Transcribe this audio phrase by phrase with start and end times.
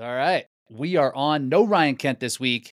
[0.00, 0.46] All right.
[0.70, 2.72] We are on no Ryan Kent this week.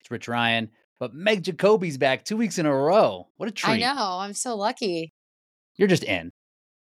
[0.00, 3.28] It's Rich Ryan, but Meg Jacoby's back two weeks in a row.
[3.36, 3.74] What a treat.
[3.74, 4.18] I know.
[4.18, 5.12] I'm so lucky.
[5.76, 6.32] You're just in.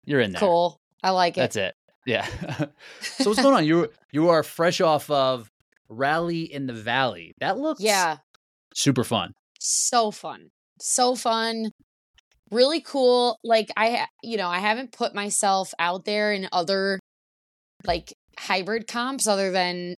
[0.06, 0.40] You're in there.
[0.40, 0.80] Cool.
[1.04, 1.42] I like it.
[1.42, 1.76] That's it.
[2.06, 2.26] Yeah.
[3.02, 3.66] so what's going on?
[3.66, 5.50] You you are fresh off of
[5.90, 7.34] Rally in the Valley.
[7.40, 8.18] That looks Yeah.
[8.74, 9.34] super fun.
[9.60, 10.50] So fun.
[10.80, 11.72] So fun.
[12.52, 13.40] Really cool.
[13.44, 17.00] Like I you know, I haven't put myself out there in other
[17.88, 19.96] like hybrid comps other than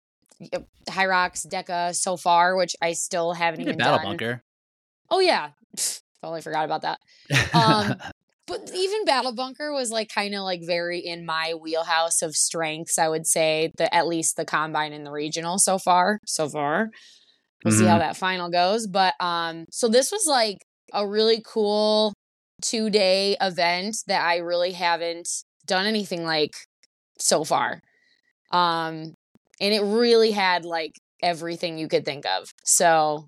[0.98, 4.06] Rocks, DEKA so far, which I still haven't even Battle done.
[4.06, 4.44] Bunker.
[5.10, 5.50] Oh yeah.
[6.22, 7.00] totally forgot about that.
[7.54, 7.96] Um,
[8.48, 13.00] But even Battle Bunker was like kind of like very in my wheelhouse of strengths,
[13.00, 16.20] I would say, the at least the combine and the regional so far.
[16.28, 16.92] So far.
[17.64, 18.86] We'll see how that final goes.
[18.86, 20.60] But um, so this was like
[20.94, 22.14] a really cool
[22.62, 25.28] two day event that I really haven't
[25.66, 26.54] done anything like
[27.20, 27.82] so far.
[28.52, 29.14] Um,
[29.60, 32.54] and it really had like everything you could think of.
[32.64, 33.28] So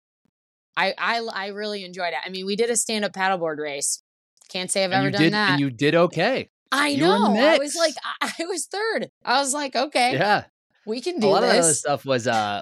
[0.75, 2.19] I I I really enjoyed it.
[2.25, 4.01] I mean, we did a stand up paddleboard race.
[4.49, 5.51] Can't say I've and ever you did that.
[5.51, 6.49] and you did okay.
[6.71, 7.47] I you were in the know.
[7.47, 9.09] I was like, I, I was third.
[9.23, 10.43] I was like, okay, Yeah.
[10.85, 11.27] we can do.
[11.27, 12.61] a lot of other stuff was uh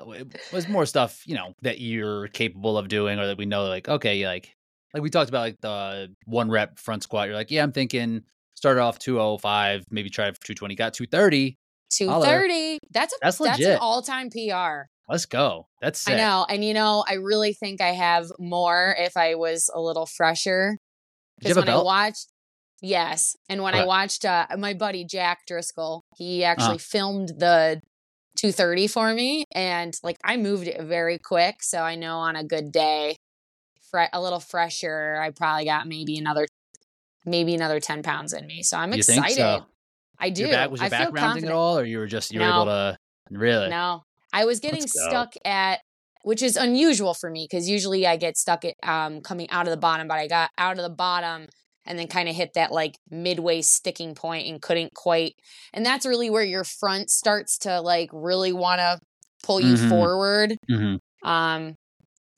[0.54, 3.88] was more stuff you know that you're capable of doing or that we know like
[3.90, 4.56] okay like
[4.94, 8.24] like we talked about like the one rep front squat you're like yeah i'm thinking
[8.56, 11.58] start off 205 maybe try for 220 got 230
[11.92, 12.26] Two holler.
[12.92, 14.88] That's a That's that's, an all time PR.
[15.08, 16.16] let's go that's sick.
[16.16, 19.80] I know, and you know, I really think I have more if I was a
[19.80, 20.78] little fresher.
[21.42, 22.28] You Because have a when I watched,
[22.82, 26.78] yes, and when I watched uh, my buddy Jack Driscoll, he actually Uh-huh.
[26.80, 27.82] filmed the
[28.38, 32.44] 230 for me, and like I moved it very quick, so I know on a
[32.44, 33.16] good day,
[33.92, 36.48] fre- a little fresher, I probably got maybe another,
[37.26, 38.64] maybe another 10 pounds in me.
[38.64, 39.24] So I'm you excited.
[39.24, 39.66] think so
[40.20, 40.44] I do.
[40.44, 41.52] your back was your I back feel rounding confident.
[41.52, 42.98] at all or you were just you were able to
[43.32, 45.82] really No, I was getting stuck at,
[46.24, 49.72] which is unusual for me because usually I get stuck at um coming out of
[49.72, 51.48] the bottom, but I got out of the bottom
[51.88, 55.36] and then kind of hit that like midway sticking point and couldn't quite.
[55.74, 59.00] And that's really where your front starts to like really want to
[59.44, 59.90] pull you Mhm.
[59.90, 60.58] forward.
[60.70, 61.00] Mhm.
[61.24, 61.76] Um,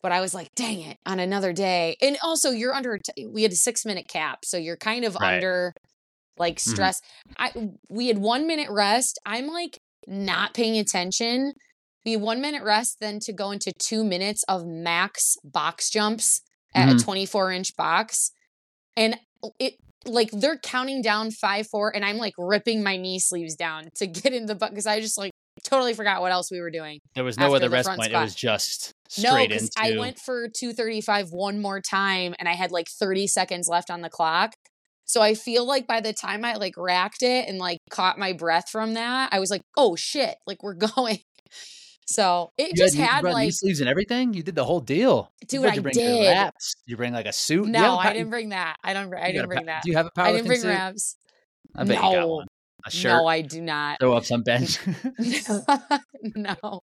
[0.04, 1.98] but I was like, dang it, on another day.
[2.02, 2.98] And also, you're under.
[3.00, 5.36] t- We had a six minute cap, so you're kind of Right.
[5.36, 5.74] under
[6.38, 6.70] like Mhm.
[6.72, 7.02] stress.
[7.38, 7.52] I
[7.90, 9.20] we had one minute rest.
[9.26, 11.54] I'm like not paying attention.
[12.06, 16.42] We had one minute rest, then to go into two minutes of max box jumps
[16.76, 17.00] at Mhm.
[17.02, 18.32] a 24 inch box,
[18.96, 19.20] and
[19.60, 19.76] it
[20.06, 24.08] like they're counting down five four, and I'm like ripping my knee sleeves down to
[24.08, 25.32] get in the butt because I just like
[25.70, 27.00] totally forgot what else we were doing.
[27.16, 29.98] there was no other the rest point it was just No, straight because into I
[30.00, 34.10] went for 235 one more time and I had like 30 seconds left on the
[34.10, 34.54] clock.
[35.06, 38.34] So I feel like by the time I like racked it and like caught my
[38.34, 41.20] breath from that, I was like, oh shit, like we're going.
[42.10, 45.32] So it you just knee- had like, sleeves and everything you did the whole deal
[45.48, 46.28] dude, I did.
[46.28, 46.76] wraps.
[46.86, 48.78] you bring like a suit No, a I didn't bring that.
[48.84, 49.84] I don't, I you got a didn't bring that.
[49.84, 50.68] do you have a I didn't bring suit?
[50.70, 51.16] wraps.
[51.76, 52.48] I bet you got one.
[52.88, 53.12] A shirt.
[53.12, 54.00] No, I do not.
[54.00, 54.80] Throw up some bench.
[56.36, 56.82] no.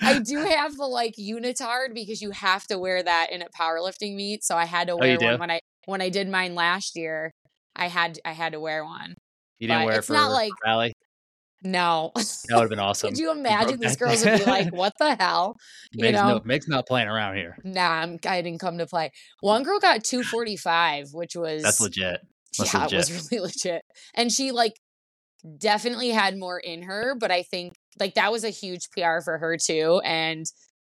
[0.00, 4.16] I do have the like unitard because you have to wear that in a powerlifting
[4.16, 4.44] meet.
[4.44, 5.38] So I had to Oh, wear one do?
[5.40, 7.32] when I when I did mine last year.
[7.76, 9.14] I had I had to wear one.
[9.58, 10.92] you didn't but wear it for not like- rally.
[11.62, 12.10] No.
[12.14, 13.10] That would have been awesome.
[13.10, 15.56] Could you imagine these girls would be like, "What the hell?"
[15.92, 16.28] You Meg's, know?
[16.38, 17.54] no, Meg's not playing around here.
[17.64, 19.10] Nah, I'm, I didn't come to play.
[19.40, 22.20] One girl got 245, which was That's legit.
[22.56, 22.92] That's yeah, legit.
[22.92, 23.82] it was really legit.
[24.14, 24.72] And she like
[25.58, 29.38] definitely had more in her, but I think like that was a huge PR for
[29.38, 30.00] her too.
[30.04, 30.46] And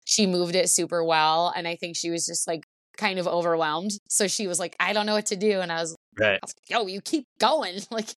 [0.04, 1.52] she moved it super well.
[1.54, 2.64] And I think she was just like
[2.96, 3.90] kind of overwhelmed.
[4.08, 5.60] So she was like, I don't know what to do.
[5.60, 6.34] And I was, Right.
[6.34, 7.80] I was like, yo, you keep going.
[7.90, 8.08] Like,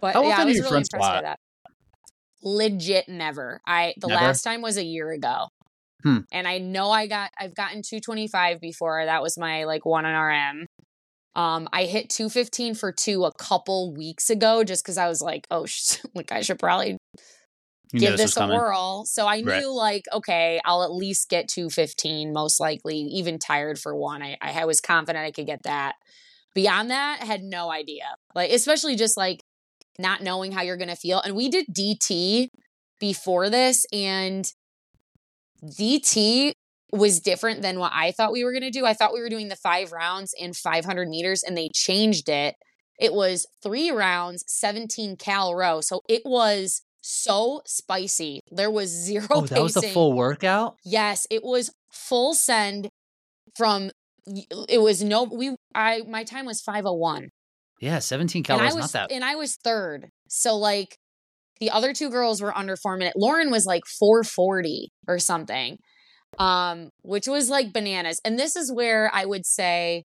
[0.00, 1.38] but How yeah, I was really impressed by that.
[2.42, 3.60] Legit never.
[3.66, 4.24] I the Never?
[4.24, 5.46] last time was a year ago.
[6.02, 6.18] Hmm.
[6.30, 9.04] And I know I got I've gotten 225 before.
[9.04, 10.66] That was my like one on RM.
[11.38, 15.46] Um, I hit 215 for two a couple weeks ago just because I was like,
[15.50, 16.98] oh, sh- like I should probably
[17.92, 18.42] You give this this a coming.
[18.42, 19.04] whirl.
[19.06, 19.64] So I Right.
[19.64, 24.22] knew like, okay, I'll at least get 215, most likely, even tired for one.
[24.22, 25.94] I, I was confident I could get that.
[26.54, 28.04] Beyond that, I had no idea.
[28.34, 29.42] Like, especially just like
[29.98, 31.20] not knowing how you're gonna feel.
[31.20, 32.50] And we did DT
[33.00, 34.50] before this, and
[35.62, 36.54] DT
[36.92, 38.86] was different than what I thought we were gonna do.
[38.86, 42.54] I thought we were doing the five rounds in 500 meters, and they changed it.
[42.98, 45.80] It was three rounds, 17 cal row.
[45.80, 48.40] So it was so spicy.
[48.50, 50.76] There was zero Oh, that was the full workout?
[50.84, 52.88] Yes, it was full send
[53.56, 53.90] from
[54.68, 57.28] it was no we I my time was 501.
[57.80, 59.12] Yeah, 17 And calories, was not that.
[59.14, 60.08] and I was third.
[60.28, 60.96] So like
[61.60, 63.16] The other two girls were under four minutes.
[63.16, 65.78] Lauren was like 440 or something,
[66.38, 68.20] um, which was like bananas.
[68.24, 70.04] And this is where I would say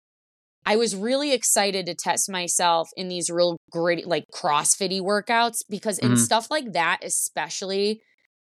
[0.66, 5.98] I was really excited to test myself in these real gritty, like CrossFitty workouts because
[6.00, 6.18] in Mhm.
[6.18, 8.02] stuff like that, especially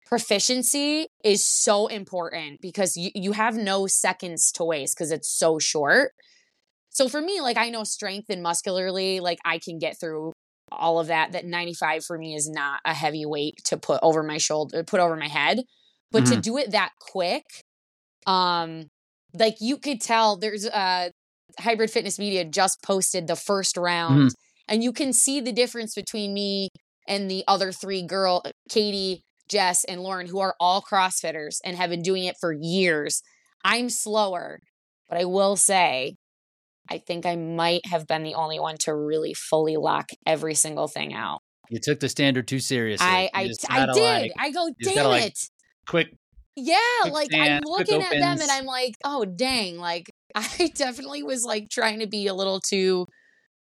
[0.07, 5.59] proficiency is so important because you, you have no seconds to waste because it's so
[5.59, 6.13] short.
[6.91, 10.33] So for me, like I know strength and muscularly, like I can get through
[10.71, 11.33] all of that.
[11.33, 15.01] That 95 for me is not a heavy weight to put over my shoulder, put
[15.01, 15.63] over my head.
[16.13, 16.43] But to Mhm.
[16.43, 17.45] do it that quick,
[18.27, 18.87] um,
[19.39, 21.11] like you could tell there's uh
[21.59, 24.31] hybrid fitness media just posted the first round
[24.69, 26.69] and you can see the difference between me
[27.07, 31.91] and the other three girl katie jess and lauren who are all crossfitters and have
[31.91, 33.23] been doing it for years
[33.65, 34.59] i'm slower
[35.09, 36.15] but i will say
[36.91, 40.89] i think i might have been the only one to really fully lock every single
[40.89, 43.07] thing out You took the standard too seriously.
[43.07, 45.39] i I, I did like, i go damn gotta, like, it
[45.87, 46.09] quick.
[46.57, 46.77] Yeah,
[47.11, 51.69] like I'm looking at them and I'm like, oh dang, like I definitely was like
[51.69, 53.07] trying to be a little too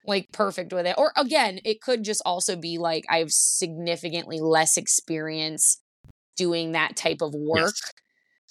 [0.06, 0.96] like perfect with it.
[0.98, 5.82] Or again, it could just also be like I have significantly less experience
[6.38, 7.74] doing that type of work.
[7.82, 7.92] Yes.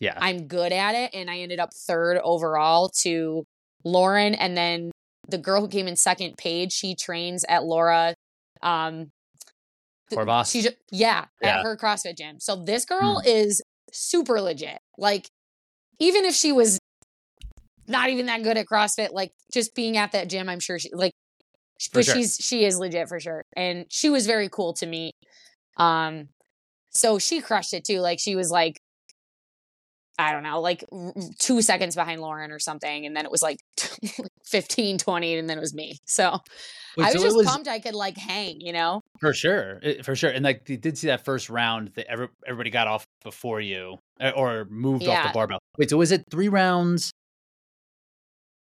[0.01, 0.19] Yeah.
[0.21, 3.45] I'm good at it and I ended up third overall to
[3.85, 4.91] Lauren and then
[5.29, 8.15] the girl who came in second, Paige, she trains at Laura
[8.63, 9.13] um
[10.13, 10.51] Corvas?
[10.51, 11.59] She just yeah, Yeah.
[11.59, 12.41] at her CrossFit gym.
[12.41, 13.63] So this girl is
[13.95, 14.79] super legit.
[14.99, 15.29] Like
[15.99, 16.79] even if she was
[17.87, 20.91] not even that good at CrossFit, like just being at that gym, I'm sure she
[20.93, 21.13] like
[21.93, 22.15] but sure.
[22.15, 23.43] she's she is legit for sure.
[23.57, 25.15] And she was very cool to meet.
[25.77, 26.29] Um
[26.91, 28.01] so she crushed it too.
[28.01, 28.79] Like she was like
[30.17, 33.31] I don't know, like r- r- 2 seconds behind Lauren or something and then it
[33.31, 33.59] was like
[34.47, 35.99] 15 20 and then it was me.
[36.07, 36.39] So
[36.97, 39.01] Wait, I was just was- pumped I could like hang, you know?
[39.21, 42.29] For sure, it- for sure, and like they did see that first round that every,
[42.47, 45.59] everybody got off before you uh, or moved off the barbell.
[45.79, 47.11] Wait, so was it three rounds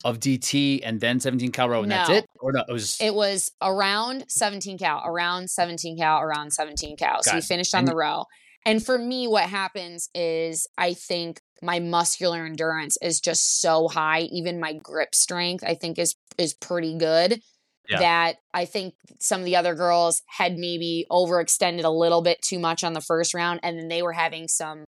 [0.04, 2.64] of DT and then 17 cal row and that's it, or no?
[2.68, 7.24] It was It was around 17 cal, around 17 cal, around 17 cal.
[7.24, 7.44] So Got it.
[7.46, 8.26] finished on And- the row.
[8.68, 14.22] And for me, what happens is I think my muscular endurance is just so high.
[14.32, 17.42] Even my grip strength, I think, is is pretty good.
[17.90, 18.00] Yeah.
[18.00, 22.60] That I think some of the other girls had maybe overextended a little bit too
[22.60, 24.86] much on the first round, and then they were having some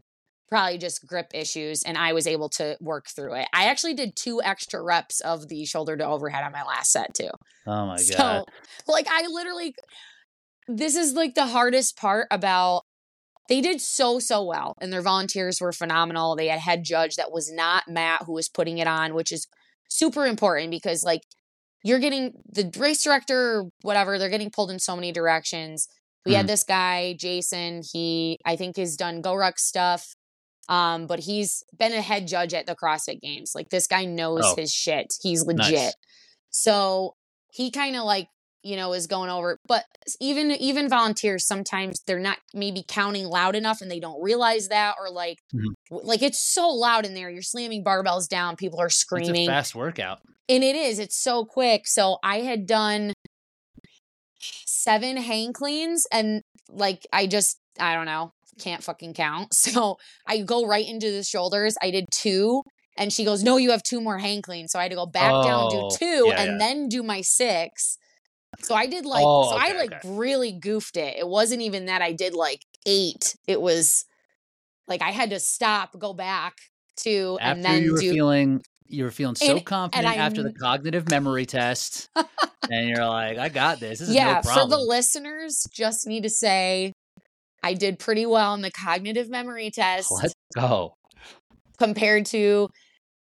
[0.49, 3.47] probably just grip issues, and I was able to work through it.
[3.53, 7.13] I actually did two extra reps of the shoulder to overhead on my last set
[7.13, 7.29] too.
[7.65, 8.43] oh my So, god,
[8.87, 9.73] like, I literally,
[10.67, 12.83] this is like the hardest part about.
[13.49, 16.35] They did so so well, and their volunteers were phenomenal.
[16.35, 19.47] They had head judge that was not Matt who was putting it on, which is
[19.89, 21.21] super important because like
[21.83, 24.17] you're getting the race director, or whatever.
[24.19, 25.87] They're getting pulled in so many directions.
[26.25, 26.49] We had Mhm.
[26.49, 27.81] this guy, Jason.
[27.91, 30.15] He I think has done GORUCK stuff.
[30.69, 33.53] Um, but he's been a head judge at the CrossFit Games.
[33.55, 34.55] Like this guy knows Oh.
[34.55, 35.07] his shit.
[35.21, 35.57] He's Nice.
[35.71, 35.95] legit.
[36.51, 37.15] So
[37.51, 38.27] he kind of like
[38.63, 39.83] you know is going over but
[40.19, 44.95] even even volunteers sometimes they're not maybe counting loud enough and they don't realize that
[44.99, 45.73] or like Mhm.
[46.03, 47.29] like it's so loud in there.
[47.29, 49.47] You're slamming barbells down people are it's a screaming.
[49.47, 50.19] fast workout.
[50.47, 51.87] and it is it's so quick.
[51.87, 53.13] So i had done
[54.65, 59.53] seven hang cleans and like i just i don't know can't fucking count.
[59.53, 59.97] So
[60.27, 61.75] i go right into the shoulders.
[61.81, 62.61] I did two
[62.97, 64.71] and she goes no you have two more hang cleans.
[64.71, 66.57] So i had to go back down Oh, do two yeah, and yeah.
[66.59, 67.97] then do my six
[68.59, 69.99] so i did like Oh, so i like okay.
[70.05, 74.05] really goofed it it wasn't even that i did like eight it was
[74.87, 76.53] like i had to stop go back
[76.97, 80.15] to After and then you were do feeling, you were feeling so And- confident I
[80.15, 82.09] after the cognitive memory test,
[82.69, 83.99] and you're like, I got this.
[83.99, 86.91] This is yeah, no for the listeners, just need to say
[87.63, 90.95] I did pretty well in the cognitive memory test Let's go.
[91.79, 92.67] compared to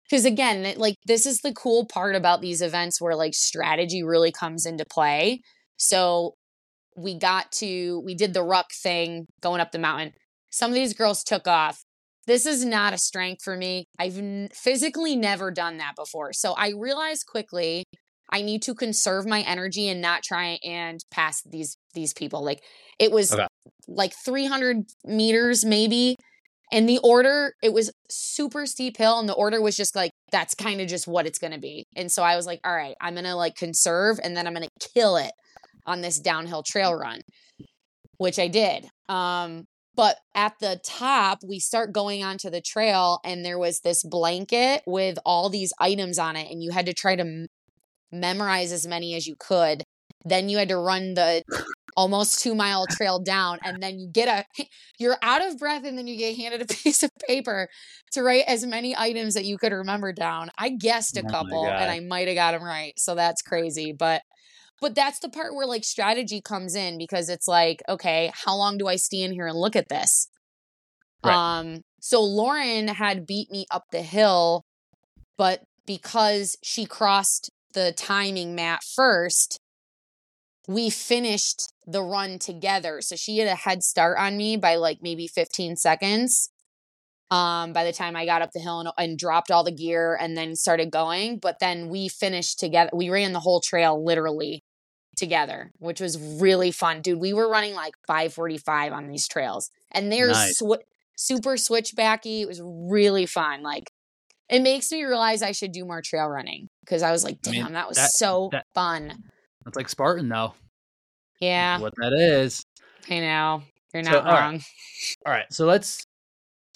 [0.09, 4.31] because again, like this is the cool part about these events where like strategy really
[4.31, 5.41] comes into play.
[5.77, 6.35] So
[6.95, 10.13] we got to we did the ruck thing going up the mountain.
[10.49, 11.83] Some of these girls took off.
[12.27, 13.85] This is not a strength for me.
[13.99, 16.33] I've n- physically never done that before.
[16.33, 17.83] So I realized quickly
[18.31, 22.43] I need to conserve my energy and not try and pass these these people.
[22.43, 22.61] Like
[22.99, 23.45] it was Okay.
[23.87, 26.15] like 300 meters maybe.
[26.71, 30.55] And the order, it was super steep hill, and the order was just like, that's
[30.55, 31.85] kind of just what it's gonna be.
[31.95, 34.67] And so I was like, all right, I'm gonna like conserve and then I'm gonna
[34.93, 35.31] kill it
[35.85, 37.21] on this downhill trail run,
[38.17, 38.87] which I did.
[39.07, 44.03] Um, but at the top, we start going onto the trail, and there was this
[44.03, 47.47] blanket with all these items on it, and you had to try to m-
[48.11, 49.83] memorize as many as you could.
[50.25, 51.43] Then you had to run the
[51.95, 54.63] almost two mile trail down, and then you get a
[54.99, 57.67] you're out of breath, and then you get handed a piece of paper
[58.11, 60.49] to write as many items that you could remember down.
[60.57, 63.93] I guessed a Oh couple, and I might have got them right, so that's crazy.
[63.97, 64.21] But
[64.81, 68.77] but that's the part where like strategy comes in because it's like, okay, how long
[68.77, 70.27] do I stand here and look at this?
[71.23, 71.59] Right.
[71.59, 74.63] Um, so Lauren had beat me up the hill,
[75.37, 79.59] but because she crossed the timing mat first,
[80.67, 83.01] we finished the run together.
[83.01, 86.49] So she had a head start on me by like maybe 15 seconds.
[87.31, 90.15] Um, by the time I got up the hill and, and dropped all the gear
[90.19, 92.91] and then started going, but then we finished together.
[92.93, 94.63] We ran the whole trail literally
[95.17, 97.19] together, which was really fun, dude.
[97.19, 100.61] We were running like 545 on these trails, and they're Nice.
[100.61, 100.83] swi-
[101.17, 102.41] super switchbacky.
[102.41, 103.63] It was really fun.
[103.63, 103.89] Like,
[104.47, 107.51] it makes me realize I should do more trail running because I was like, I
[107.51, 109.23] mean, damn, that was that- so that- fun.
[109.65, 110.53] It's like Spartan though.
[111.39, 112.63] Yeah, What that is.
[113.09, 113.63] I know.
[113.93, 114.39] You're not all right.
[114.41, 114.61] wrong.
[115.25, 115.45] All right.
[115.51, 116.03] So let's.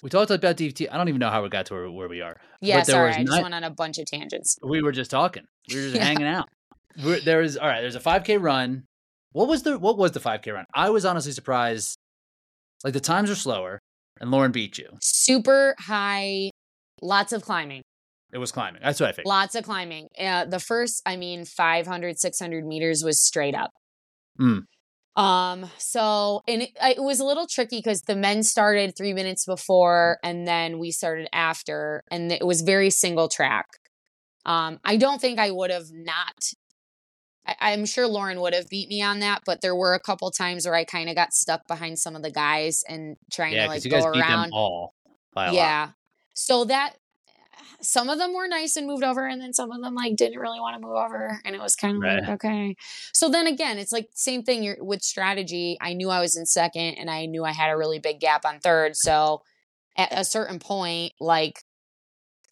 [0.01, 0.87] We talked about DVT.
[0.91, 2.37] I don't even know how we got to where, where we are.
[2.61, 3.07] Yeah, but there sorry.
[3.09, 4.57] was I just went on a bunch of tangents.
[4.63, 5.43] We were just talking.
[5.69, 6.03] We were just Yeah.
[6.05, 6.47] hanging out.
[7.03, 7.81] We're, there is all right.
[7.81, 8.83] There's a 5K run.
[9.33, 10.65] What was the what was the 5K run?
[10.73, 11.97] I was honestly surprised.
[12.83, 13.79] Like the times are slower,
[14.21, 14.87] and Lauren beat you.
[15.01, 16.49] Super high,
[17.01, 17.81] lots of climbing.
[18.31, 18.81] It was climbing.
[18.83, 19.27] That's what I think.
[19.27, 20.09] Lots of climbing.
[20.19, 23.71] Uh, the first, I mean, 500, 600 meters was straight up.
[24.39, 24.63] Mm.
[25.15, 29.45] Um, so, and it, it was a little tricky because the men started three minutes
[29.45, 33.65] before and then we started after, and it was very single track.
[34.45, 36.51] Um, I don't think I would have not.
[37.45, 40.29] I, I'm sure Lauren would have beat me on that, but there were a couple
[40.31, 43.63] times where I kind of got stuck behind some of the guys and trying Yeah,
[43.63, 44.93] to like because you guys go beat around them all.
[45.33, 45.55] By a lot.
[45.55, 45.89] yeah
[46.33, 46.93] so that
[47.81, 50.39] some of them were nice and moved over and then some of them like didn't
[50.39, 52.75] really want to move over and it was kind of like okay
[53.13, 56.45] so then again it's like same thing you're, with strategy i knew i was in
[56.45, 59.41] second and i knew i had a really big gap on third so
[59.97, 61.61] at a certain point like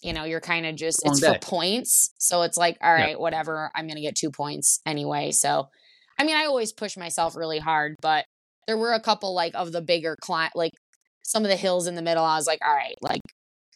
[0.02, 1.34] you know you're kind of just Long it's day.
[1.34, 3.16] for points so it's like all right Yeah.
[3.18, 5.68] whatever i'm gonna get two points anyway so
[6.18, 8.26] i mean i always push myself really hard but
[8.68, 10.74] there were a couple like of the bigger climb like
[11.24, 13.22] some of the hills in the middle i was like all right like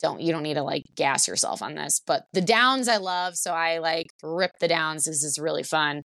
[0.02, 3.36] don't you don't need to like gas yourself on this but the downs i love
[3.36, 6.02] so i like rip the downs this is really fun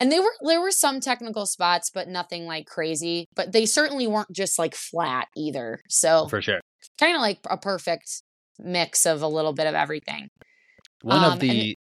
[0.00, 4.06] and they were there were some technical spots but nothing like crazy but they certainly
[4.06, 6.60] weren't just like flat either so for sure.
[6.98, 8.22] kind of like a perfect
[8.58, 10.28] mix of a little bit of everything
[11.02, 11.76] One Um, of the,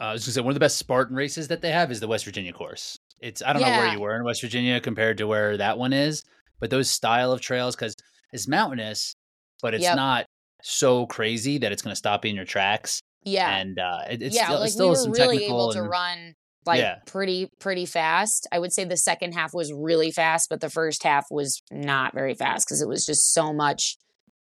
[0.00, 2.00] uh, I was gonna say one of the best Spartan races that they have is
[2.00, 2.96] the West Virginia course.
[3.20, 5.92] It's I don't know where you were in West Virginia compared to where that one
[5.92, 6.24] is,
[6.60, 7.94] but those style of trails because
[8.32, 9.14] it's mountainous,
[9.60, 9.96] but it's Yep.
[9.96, 10.26] not
[10.62, 13.00] so crazy that it's gonna stop you in your tracks.
[13.24, 15.82] yeah And uh, it, it's yeah still, like it's still we were really able to
[15.82, 16.96] run like Yeah.
[17.06, 21.02] pretty pretty fast i would say the second half was really fast but the first
[21.02, 23.96] half was not very fast because it was just so much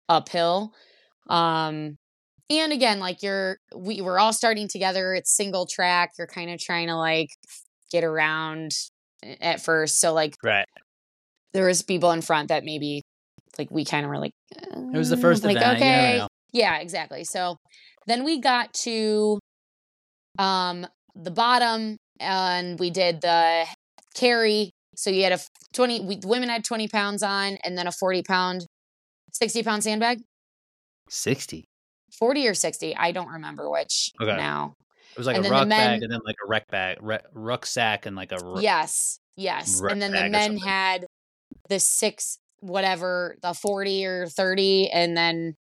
[0.08, 0.72] uphill
[1.30, 1.98] um
[2.52, 6.60] and again like you're we were all starting together it's single track you're kind of
[6.60, 7.30] trying to like
[7.92, 8.72] get around
[9.42, 10.68] at first so like right.
[11.54, 13.02] there was people in front that maybe
[13.58, 15.78] like we kind of were like It was the "Uh," first like event.
[15.78, 16.28] Okay know.
[16.54, 17.24] yeah, exactly.
[17.24, 17.58] So
[18.08, 19.40] then we got to
[20.38, 20.86] um
[21.16, 23.66] the bottom and we did the
[24.16, 24.72] carry.
[24.96, 25.40] So you had a
[25.74, 28.66] 20 we women had 20 pounds on and then a 40 pound
[29.34, 30.22] 60 pound sandbag.
[31.10, 31.66] Sixty.
[32.18, 32.96] 40 or 60.
[32.96, 34.36] I don't remember which Okay.
[34.38, 34.74] now.
[35.12, 37.20] It was like And a ruck men- bag and then like a wreck bag, re-
[37.34, 39.20] rucksack and like a Yes.
[39.38, 39.82] Yes.
[39.82, 41.06] And then the men had
[41.70, 45.56] the six whatever, the 40 or 30 and then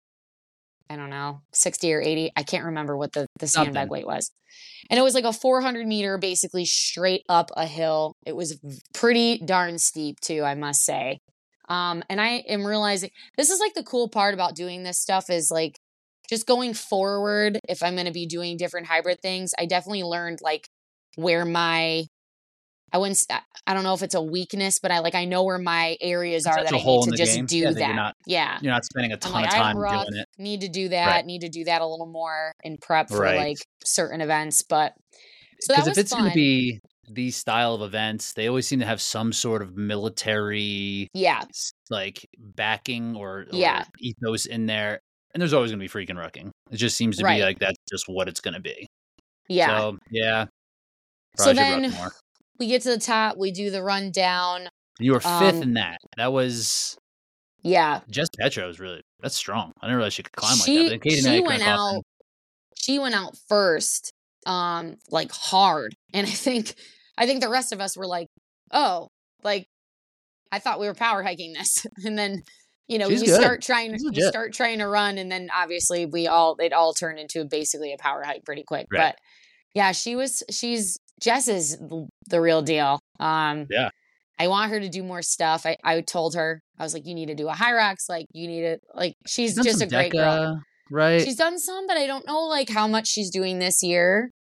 [0.90, 2.32] I don't know, 60 or 80.
[2.36, 3.90] I can't remember what the, the sandbag Something.
[3.90, 4.32] weight was.
[4.90, 8.14] And it was like a 400 meter, basically straight up a hill.
[8.26, 8.60] It was
[8.94, 11.20] pretty darn steep, too, I must say.
[11.70, 15.32] Um, and I am realizing this is like the cool part about doing this stuff
[15.32, 15.80] is like
[16.30, 17.60] just going forward.
[17.68, 20.68] If I'm going to be doing different hybrid things, I definitely learned like
[21.16, 22.06] where my
[22.94, 23.26] I wouldn't.
[23.68, 26.46] I don't know if it's a weakness, but I like I know where my areas
[26.46, 27.46] are that I need to just game.
[27.46, 29.78] do Yeah, that you're not- yeah, You're not spending a ton like of I'm time
[29.78, 30.06] rough.
[30.08, 30.28] doing it.
[30.38, 31.08] Need to do that.
[31.08, 31.26] Right.
[31.26, 33.38] Need to do that a little more in prep for Right.
[33.38, 34.62] like certain events.
[34.62, 34.94] But
[35.62, 38.80] so that Because if it's going to be these style of events, they always seem
[38.80, 41.44] to have some sort of military yeah,
[41.90, 43.84] like backing or, or Yeah.
[44.00, 45.00] ethos in there.
[45.34, 46.50] And there's always going to be freaking rucking.
[46.72, 47.40] It just seems to Right.
[47.40, 48.88] be like that's just what it's going to be.
[49.50, 49.78] yeah.
[49.80, 50.46] So, yeah.
[51.38, 52.12] So then more.
[52.60, 53.38] We get to the top.
[53.38, 54.70] We do the run down.
[55.00, 55.98] You were fifth um, in that.
[56.18, 56.98] That was
[57.64, 59.72] Yeah, Jess Petro's really that's strong.
[59.82, 61.00] I didn't realize she could climb she like that.
[61.00, 62.04] But Katie and I she went out.
[62.78, 64.12] She went out first,
[64.46, 66.76] um, like hard, and I think
[67.18, 68.28] I think the rest of us were like,
[68.72, 69.10] oh,
[69.44, 69.66] like
[70.52, 72.44] I thought we were power hiking this, and then
[72.88, 73.42] you know She's you good.
[73.42, 77.20] start trying to start trying to run, and then obviously we all it all turned
[77.20, 78.88] into basically a power hike pretty quick.
[78.92, 79.10] Right.
[79.10, 79.16] But
[79.74, 83.00] yeah, she was she's Jess is the- real deal.
[83.20, 83.90] Um, Yeah.
[84.38, 85.66] I want her to do more stuff.
[85.66, 88.48] I I told her I was like, you need to do a Hyrox, like you
[88.48, 90.62] need to like she's Done just a great girl.
[90.92, 91.22] Right?
[91.22, 94.32] She's done some, but I don't know like how much she's doing this year.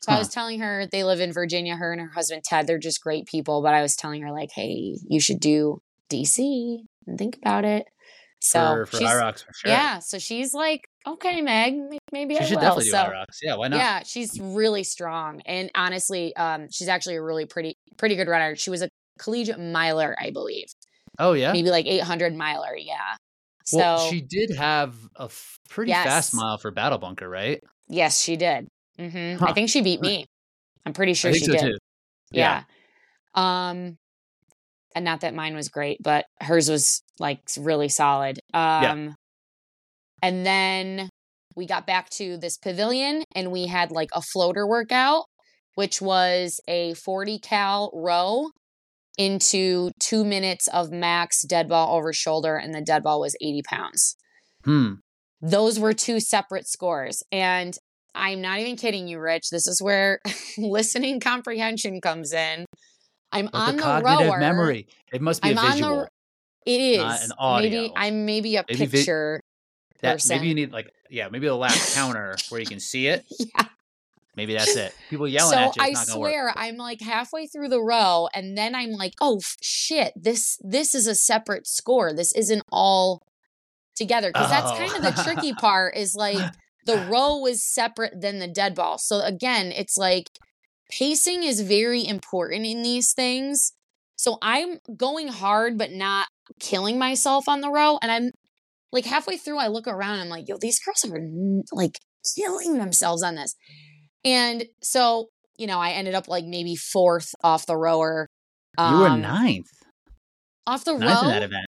[0.00, 2.78] So I was telling her they live in Virginia, her and her husband Ted, they're
[2.78, 3.62] just great people.
[3.62, 5.80] But I was telling her like, hey, you should do
[6.10, 7.86] DC and think about it.
[8.40, 9.70] So for, for she's rocks for sure.
[9.72, 10.82] yeah, so she's like,
[11.12, 11.74] okay, Meg,
[12.12, 12.60] maybe she I should will.
[12.60, 13.38] definitely do so rocks.
[13.42, 13.78] Yeah, why not?
[13.78, 18.56] yeah, she's really strong, and honestly, um, she's actually a really pretty pretty good runner.
[18.56, 18.88] She was a
[19.18, 20.66] collegiate miler, I believe,
[21.18, 21.52] Oh yeah.
[21.52, 22.76] maybe like eight hundred miler.
[22.76, 23.16] Yeah.
[23.64, 25.28] So well, she did have a
[25.68, 26.04] pretty Yes.
[26.04, 27.60] fast mile for Battle Bunker, right?
[27.88, 28.68] yes, she did.
[28.98, 30.26] hmm I think she beat me.
[30.86, 31.60] I'm pretty sure she so did.
[31.60, 31.78] too.
[32.32, 32.62] Yeah.
[33.34, 33.68] Yeah.
[33.70, 33.96] Um
[34.94, 38.38] and not that mine was great, but hers was like really solid.
[38.54, 39.14] Um
[40.22, 41.08] and then
[41.56, 45.24] we got back to this pavilion and we had like a floater workout,
[45.74, 48.50] which was a 40 cal row
[49.16, 53.62] into two minutes of max dead ball over shoulder, and the dead ball was 80
[53.62, 54.16] pounds
[54.64, 54.94] Hmm.
[55.40, 57.22] those were two separate scores.
[57.32, 57.76] And
[58.14, 59.50] I'm not even kidding you, Rich.
[59.50, 60.18] This is where
[60.58, 62.64] listening comprehension comes in.
[63.30, 64.38] I'm But on the the, cognitive rower.
[64.38, 64.88] memory.
[65.12, 65.96] It must be I'm a on visual.
[66.66, 66.72] the.
[66.72, 67.70] It is not an audio.
[67.70, 69.02] maybe I'm maybe a Maybe vi-
[69.98, 70.36] picture that person.
[70.36, 73.24] maybe you need like yeah, maybe the last counter where you can see it.
[73.38, 73.64] yeah.
[74.36, 74.94] Maybe that's it.
[75.10, 75.82] People yelling so at you.
[75.82, 76.30] I gonna work.
[76.30, 80.94] swear I'm like halfway through the row, and then I'm like, oh shit, this this
[80.94, 82.12] is a separate score.
[82.12, 83.22] This isn't all
[83.96, 84.76] together because that's Oh.
[84.76, 85.96] kind of the tricky part.
[85.96, 86.38] Is like
[86.86, 88.98] the row is separate than the dead ball.
[88.98, 90.28] So again, it's like
[90.88, 93.72] pacing is very important in these things.
[94.14, 96.28] So I'm going hard, but not
[96.60, 98.30] killing myself on the row, and I'm
[98.92, 99.58] like halfway through.
[99.58, 101.18] I look around, and I'm like, yo, these girls are
[101.72, 101.98] like
[102.36, 103.54] killing themselves on this.
[104.24, 108.26] And so, you know, I ended up like maybe fourth off the rower.
[108.78, 109.66] you were Um, ninth.
[110.66, 111.66] off the Ninth in that event.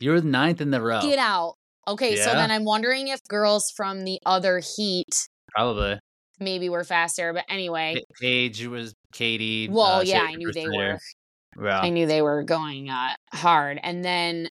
[0.00, 1.00] You were ninth in the row.
[1.02, 1.54] Get out.
[1.86, 5.08] Okay, so then I'm wondering if girls from the other heat
[5.54, 5.98] Probably.
[6.38, 7.32] maybe were faster.
[7.32, 9.68] But anyway, Pa- Paige was Katie.
[9.68, 10.98] well, uh, yeah, I knew they there.
[11.56, 11.66] were.
[11.66, 11.80] Yeah.
[11.80, 13.78] I knew they were going uh, hard.
[13.82, 14.48] And then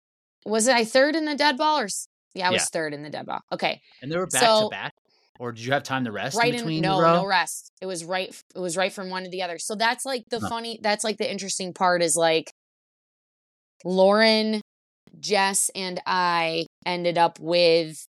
[0.46, 1.88] was I third in the dead ball or?
[2.34, 2.66] Yeah, I was Yeah.
[2.72, 3.40] third in the dead ball.
[3.52, 4.94] Okay, And they were back So- to back,
[5.40, 7.70] or did you have time to rest right in in no no rest.
[7.80, 8.28] It was right.
[8.54, 9.58] It was right from one to the other.
[9.58, 10.48] So that's like the Huh.
[10.48, 10.78] funny.
[10.82, 12.52] That's like the interesting part is like
[13.84, 14.60] Lauren,
[15.20, 18.06] Jess, and I ended up with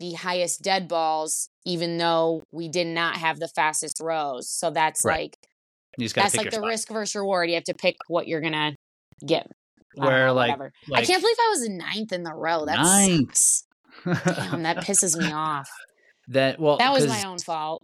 [0.00, 4.50] the highest dead balls, even though we did not have the fastest rows.
[4.50, 5.34] So that's Right.
[5.98, 6.66] like that's like the spot.
[6.66, 7.48] risk versus reward.
[7.50, 8.74] You have to pick what you're gonna
[9.24, 9.46] get.
[9.94, 12.64] Where know, like, like I can't believe I was ninth in the row.
[12.64, 13.36] That Ninth.
[13.36, 13.64] sucks.
[14.04, 15.68] Damn, that pisses me off.
[16.28, 17.82] that well That was my own fault.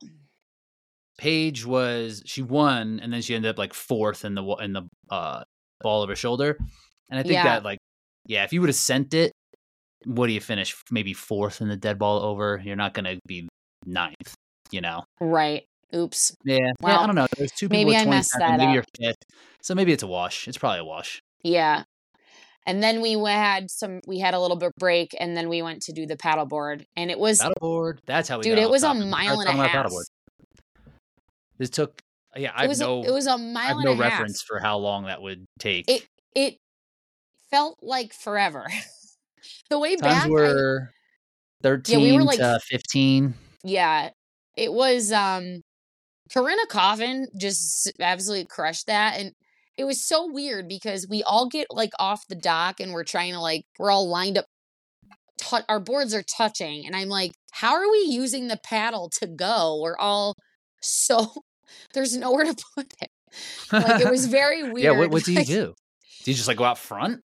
[1.18, 4.82] Paige was she won and then she ended up like fourth in the in the
[5.10, 5.42] uh
[5.80, 6.56] ball of her shoulder,
[7.10, 7.44] and I think Yeah.
[7.44, 7.78] that like
[8.26, 9.32] yeah, if you would have sent it,
[10.04, 10.76] what do you finish?
[10.90, 12.60] Maybe fourth in the dead ball over.
[12.64, 13.48] You're not gonna be
[13.84, 14.34] ninth,
[14.70, 15.02] you know.
[15.20, 15.64] Right.
[15.94, 16.34] Oops.
[16.44, 16.72] Yeah, yeah.
[16.82, 17.26] Well, I don't know.
[17.36, 17.84] There's two people.
[17.90, 18.84] maybe I messed 27, that Maybe up.
[19.00, 19.22] you're fifth,
[19.62, 20.46] so maybe it's a wash.
[20.46, 21.20] It's probably a wash.
[21.42, 21.84] Yeah.
[22.68, 25.82] And then we had some, we had a little bit break and then we went
[25.84, 26.84] to do the paddleboard.
[26.96, 27.98] And it was, Paddleboard.
[28.06, 28.42] That's how we.
[28.44, 29.04] dude, it was a topic.
[29.04, 29.86] We mile and a talking about half.
[29.86, 30.04] paddleboard.
[31.58, 32.00] This took.
[32.36, 33.02] Yeah, I It was, no.
[33.02, 34.12] a, it was a I mile have and no a half.
[34.12, 35.86] reference for how long that would take.
[35.90, 36.56] It, it
[37.50, 38.66] felt like forever.
[39.70, 40.90] the way Times back, I- were
[41.62, 43.34] thirteen like- to fifteen.
[43.64, 44.10] yeah,
[44.56, 45.62] it was, um,
[46.32, 49.18] Corinna Coffin just absolutely crushed that.
[49.18, 49.32] And
[49.78, 53.32] it was so weird because we all get like off the dock and we're trying
[53.32, 54.44] to like, we're all lined up.
[55.38, 56.84] tou- our boards are touching.
[56.86, 59.80] And I'm like, how are we using the paddle to go?
[59.82, 60.34] We're all
[60.82, 61.32] so,
[61.94, 63.10] there's nowhere to put it.
[63.72, 64.78] Like it was very weird.
[64.84, 64.90] yeah.
[64.98, 65.74] What, what do you Like, do?
[66.24, 67.20] Do you just like go out front?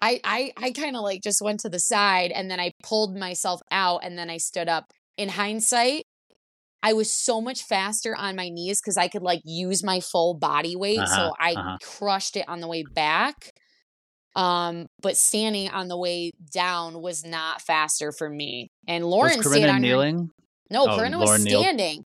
[0.00, 3.16] I I I kind of like just went to the side and then I pulled
[3.16, 4.84] myself out and then I stood up.
[5.16, 6.04] In hindsight,
[6.82, 10.34] I was so much faster on my knees because I could like use my full
[10.34, 10.98] body weight.
[10.98, 11.78] Uh-huh, so I uh-huh.
[11.82, 13.52] crushed it on the way back.
[14.36, 18.68] Um, but standing on the way down was not faster for me.
[18.86, 20.30] And Lauren was Corinna on her- kneeling?
[20.70, 21.62] No, Oh, Corinna was Lauren kneeled?
[21.64, 22.04] standing.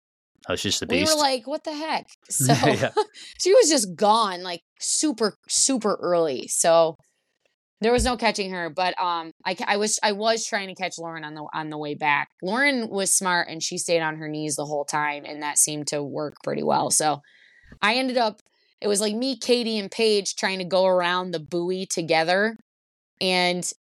[0.49, 2.07] Oh, she's just a We were like, what the heck?
[2.31, 2.55] So
[3.41, 6.47] she was just gone, like super, super early.
[6.49, 6.97] So
[7.81, 8.71] there was no catching her.
[8.71, 11.79] But um, I, I was I was trying to catch Lauren on the on the
[11.79, 12.29] way back.
[12.43, 15.87] Lauren was smart and she stayed on her knees the whole time, and that seemed
[15.89, 16.91] to work pretty well.
[16.91, 17.21] So
[17.83, 18.41] I ended up
[18.81, 22.57] it was like me, Katie, and Paige trying to go around the buoy together.
[23.21, 23.71] And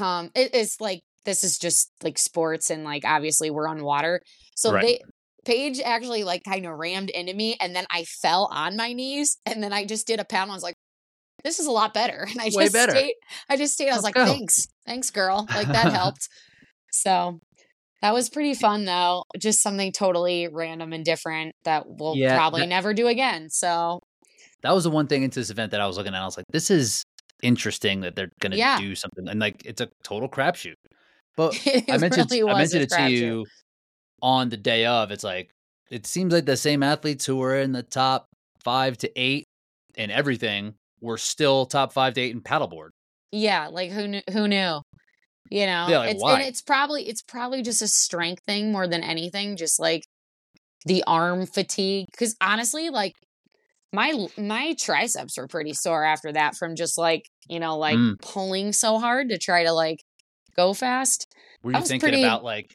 [0.00, 4.22] um it is like this is just like sports and like obviously we're on water.
[4.54, 4.82] So Right.
[4.82, 5.00] they
[5.44, 9.38] Paige actually like kind of rammed into me and then I fell on my knees
[9.46, 10.50] and then I just did a pound.
[10.50, 10.76] I was like,
[11.44, 12.26] this is a lot better.
[12.30, 12.92] And I Way just better.
[12.92, 13.14] stayed.
[13.48, 13.88] I just stayed.
[13.90, 14.32] I was Let's like, go.
[14.32, 14.66] thanks.
[14.86, 15.46] Thanks, girl.
[15.54, 16.28] Like that helped.
[16.92, 17.38] So
[18.02, 19.24] that was pretty fun though.
[19.38, 23.48] Just something totally random and different that we'll Yeah, probably that- never do again.
[23.50, 24.00] So
[24.62, 26.20] that was the one thing into this event that I was looking at.
[26.20, 27.02] I was like, this is
[27.42, 28.78] interesting that they're gonna Yeah.
[28.78, 30.74] do something, and like it's a total crapshoot.
[31.36, 33.46] But I mentioned really I mentioned it to you
[34.22, 35.10] on the day of.
[35.10, 35.50] It's like
[35.90, 38.26] it seems like the same athletes who were in the top
[38.62, 39.44] five to eight
[39.96, 42.90] and everything were still top five to eight in paddleboard.
[43.32, 44.22] Yeah, like who knew?
[44.32, 44.80] Who knew?
[45.50, 46.34] You know, Yeah, like, it's why?
[46.34, 49.56] and it's probably it's probably just a strength thing more than anything.
[49.56, 50.02] Just like
[50.86, 52.06] the arm fatigue.
[52.10, 53.12] Because honestly, like
[53.92, 58.20] my my triceps were pretty sore after that from just like you know like Mm.
[58.22, 59.98] pulling so hard to try to like
[60.56, 61.26] go fast.
[61.62, 62.70] Were you thinking pretty- about like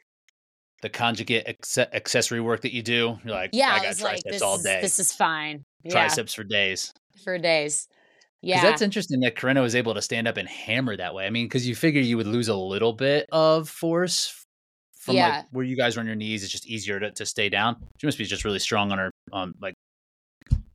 [0.81, 3.17] the conjugate acce- accessory work that you do?
[3.23, 5.63] You're like, Yeah, I I, got like, triceps this all is day, this is fine.
[5.83, 6.91] Yeah, triceps for days.
[7.23, 7.87] for days.
[8.41, 11.25] Yeah, that's interesting that Corinna was able to stand up and hammer that way.
[11.25, 14.45] I mean, because you figure you would lose a little bit of force
[14.99, 15.29] from Yeah.
[15.37, 16.43] like where you guys are on your knees.
[16.43, 17.77] It's just easier to, to stay down.
[17.97, 19.73] She must be just really strong on her, um, like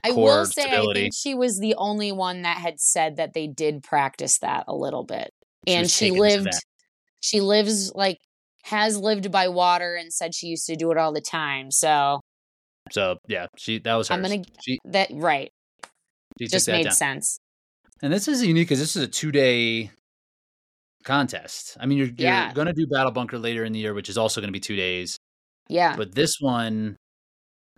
[0.03, 3.35] I core will say I think she was the only one that had said that
[3.35, 5.31] they did practice that a little bit.
[5.68, 6.49] She and she lived
[7.20, 8.18] she lives like
[8.64, 11.70] has lived by water and said she used to do it all the time.
[11.70, 12.20] So
[12.90, 14.14] so yeah, she that was her.
[14.14, 15.51] I'm gonna- she, that right.
[16.38, 17.38] she Just that made sense.
[18.02, 19.90] And this is unique because this is a two day
[21.04, 21.76] contest.
[21.80, 22.46] I mean, you're, Yeah.
[22.46, 24.52] you're going to do Battle Bunker later in the year, which is also going to
[24.52, 25.16] be two days.
[25.68, 25.96] Yeah.
[25.96, 26.96] But this one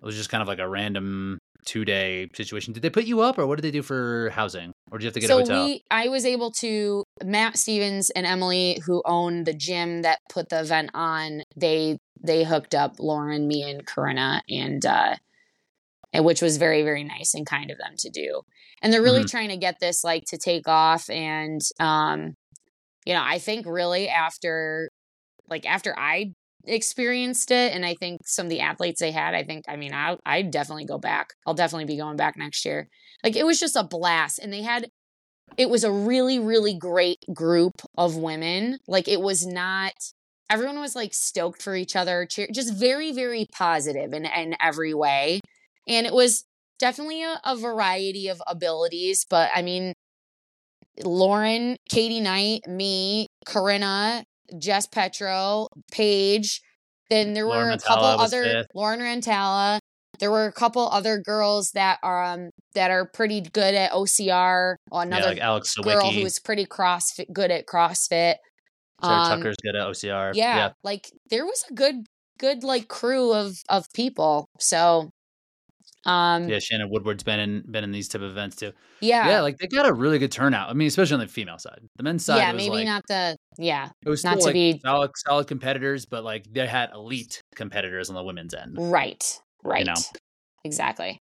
[0.00, 2.72] was just kind of like a random two day situation.
[2.72, 5.06] Did they put you up, or what did they do for housing, or did you
[5.08, 5.64] have to get so a hotel?
[5.66, 10.48] we I was able to Matt Stevens and Emily who own the gym that put
[10.48, 15.14] the event on, they they hooked up Lauren, me and Corinna and uh
[16.12, 18.42] and which was very very nice and kind of them to do.
[18.82, 19.30] And they're really Mhm.
[19.30, 22.34] trying to get this like to take off and um
[23.06, 24.90] you know, I think really after
[25.48, 26.32] like after I
[26.66, 29.94] experienced it and I think some of the athletes they had, I think I mean
[29.94, 31.28] I I definitely go back.
[31.46, 32.88] I'll definitely be going back next year.
[33.24, 34.88] Like it was just a blast and they had
[35.56, 38.78] it was a really really great group of women.
[38.88, 39.92] Like it was not
[40.50, 44.94] everyone was like stoked for each other, cheer, just very very positive in in every
[44.94, 45.40] way.
[45.88, 46.44] And it was
[46.82, 49.94] definitely a, a variety of abilities, but I mean
[51.04, 54.24] Lauren, Katie Knight, me, Corinna,
[54.58, 56.60] Jess Petro, Paige.
[57.08, 58.66] Then there Lauren were a couple other fifth.
[58.74, 59.78] Lauren Rantala.
[60.18, 64.74] There were a couple other girls that are um that are pretty good at OCR.
[64.90, 68.36] Or yeah, another like Alex girl who's pretty crossfit good at CrossFit.
[69.02, 70.32] Sarah Um, Tucker's good at OCR.
[70.34, 72.06] yeah, like there was a good
[72.38, 74.46] good like crew of of people.
[74.58, 75.10] So
[76.04, 78.72] um yeah, Shannon Woodward's been in been in these type of events too.
[79.00, 79.28] yeah.
[79.28, 80.68] Yeah, like they got a really good turnout.
[80.68, 81.80] I mean, especially on the female side.
[81.96, 84.80] The men's side, yeah, maybe like, not the yeah, It was not to like be-
[84.84, 88.76] solid, solid competitors, but like they had elite competitors on the women's end.
[88.78, 89.40] right.
[89.64, 89.86] Right.
[89.86, 89.94] know.
[90.64, 91.20] Exactly.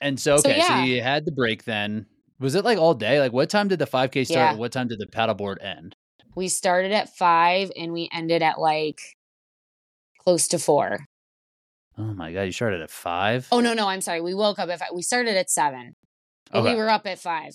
[0.00, 0.84] And so, So, okay, so, yeah.
[0.84, 2.06] you had the break then.
[2.38, 3.18] Was it like all day?
[3.18, 4.28] Like, what time did the 5K start?
[4.28, 4.50] Yeah.
[4.50, 5.96] and What time did the paddleboard end?
[6.36, 9.00] We started at five and we ended at like
[10.22, 10.98] close to four.
[11.98, 13.48] Oh my God, you started at five?
[13.50, 14.20] Oh no, no, I'm sorry.
[14.20, 14.88] We woke up at five.
[14.94, 15.94] We started at seven.
[16.54, 16.74] Okay.
[16.74, 17.52] we were up at five.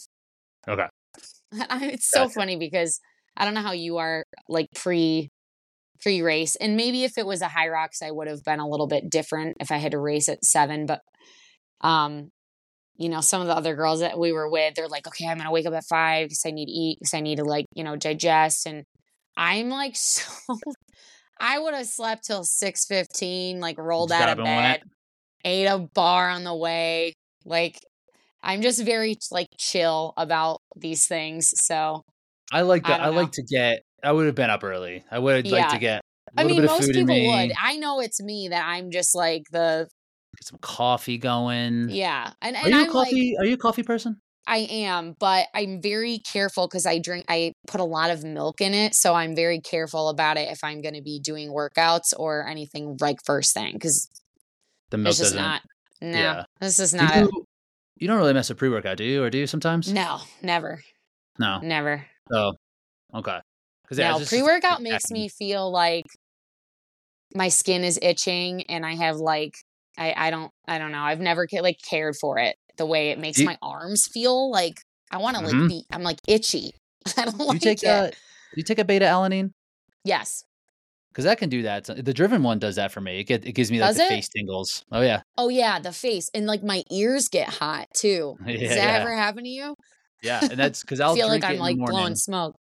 [0.68, 0.88] okay.
[1.54, 2.34] it's so Gotcha.
[2.34, 3.00] funny because
[3.38, 5.30] I don't know how you are like pre
[6.02, 8.88] pre race, and maybe if it was a Hyrox, I would have been a little
[8.88, 10.86] bit different if I had to race at seven.
[10.86, 11.02] But
[11.82, 12.30] um,
[12.98, 15.38] you know, some of the other girls that we were with, they're like, okay, I'm
[15.38, 17.66] gonna wake up at five because I need to eat because I need to like
[17.76, 18.86] you know digest, and
[19.38, 20.32] I'm like so.
[21.42, 24.82] I would have slept till six fifteen, like rolled out of up and went.
[24.82, 24.90] bed,
[25.44, 27.14] ate a bar on the way,
[27.46, 27.80] like.
[28.44, 31.54] I'm just very like chill about these things.
[31.58, 32.02] So
[32.52, 32.98] I like that.
[32.98, 35.04] don't I, like to get, I would have been up early.
[35.12, 36.02] I would like to get
[36.36, 37.52] a I mean, bit of most people me, would.
[37.62, 39.88] I know it's me that I'm just like the
[40.38, 41.90] get some coffee going.
[41.90, 43.36] yeah, and Are and you a I'm like coffee?
[43.38, 44.20] are you a coffee person?
[44.52, 47.24] I am, but I'm very careful because I drink.
[47.30, 50.62] I put a lot of milk in it, so I'm very careful about it if
[50.62, 54.10] I'm going to be doing workouts or anything like first thing because
[54.90, 55.62] The milk is doesn't.
[56.02, 56.44] No, yeah.
[56.60, 57.16] this is not.
[57.16, 57.46] you,
[57.96, 59.24] you don't really mess with pre workout, do you?
[59.24, 59.92] Or do you sometimes?
[59.94, 60.82] No, never,
[61.40, 61.60] No.
[61.60, 62.06] never.
[62.34, 62.52] Oh,
[63.16, 63.40] okay.
[63.84, 66.08] Because no, pre workout makes me feel like
[67.34, 69.54] my skin is itching and I have like
[69.98, 71.04] I I don't I don't know.
[71.04, 72.56] I've never like cared for it.
[72.78, 74.50] The way it makes you- my arms feel.
[74.52, 74.82] Like
[75.12, 75.60] I want to Mhm.
[75.62, 75.86] like be.
[75.92, 76.72] I'm like itchy.
[77.18, 77.88] I don't Do you like take it.
[77.90, 78.16] uh, do
[78.58, 79.52] you take a beta alanine?
[80.04, 80.44] yes.
[81.12, 81.84] Because that can do that.
[81.84, 83.20] The driven one does that for me.
[83.20, 84.10] It get, it gives me like Does the it?
[84.10, 84.86] face tingles.
[84.94, 88.38] Oh yeah, Oh yeah, the face and like my ears get hot too.
[88.48, 88.98] Yeah, Does that yeah.
[89.02, 89.76] ever happen to you?
[90.24, 92.56] yeah, and that's because I I'll feel like I'm like blowing smoke.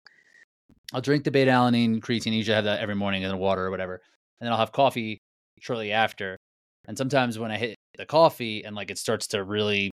[0.93, 2.33] I'll drink the beta alanine creatine.
[2.33, 4.01] Usually have that every morning in the water or whatever,
[4.41, 5.19] and then I'll have coffee
[5.59, 6.35] shortly after.
[6.87, 9.91] And sometimes when I hit the coffee and like it starts to really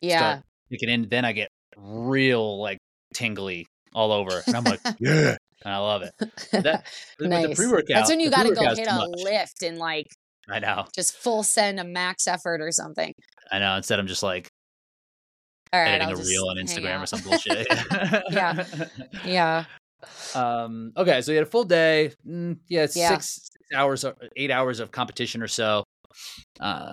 [0.00, 0.18] Yeah.
[0.18, 1.10] start can end.
[1.10, 2.78] then I get real like
[3.14, 6.12] tingly all over, and I'm like, yeah, and I love it.
[6.52, 6.84] That
[7.18, 7.56] with the nice.
[7.56, 7.86] pre-workout.
[7.88, 10.06] That's when you got to go hit a lift and like
[10.48, 13.12] I know, just full send a max effort or something.
[13.50, 13.76] I know.
[13.76, 14.48] Instead, I'm just like
[15.72, 17.66] All right, editing I'll a reel on Instagram or some bullshit.
[18.30, 18.64] Yeah.
[19.24, 19.64] Yeah.
[20.34, 20.92] Um.
[20.96, 21.22] Okay.
[21.22, 22.12] So you had a full day.
[22.26, 22.86] Mm, yeah.
[22.94, 23.08] Yeah.
[23.08, 25.84] Six, six hours, or eight hours of competition or so.
[26.60, 26.92] Uh,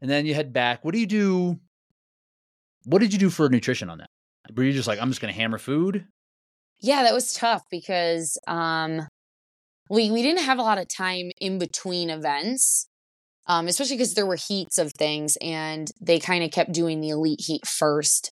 [0.00, 0.84] and then you head back.
[0.84, 1.58] What do you do?
[2.86, 4.10] What did you do for nutrition on that?
[4.54, 6.06] Were you just like, I'm just gonna hammer food?
[6.80, 9.08] Yeah, that was tough because um
[9.90, 12.86] we we didn't have a lot of time in between events.
[13.48, 17.08] Um especially because there were heats of things and they kind of kept doing the
[17.10, 18.30] elite heat first.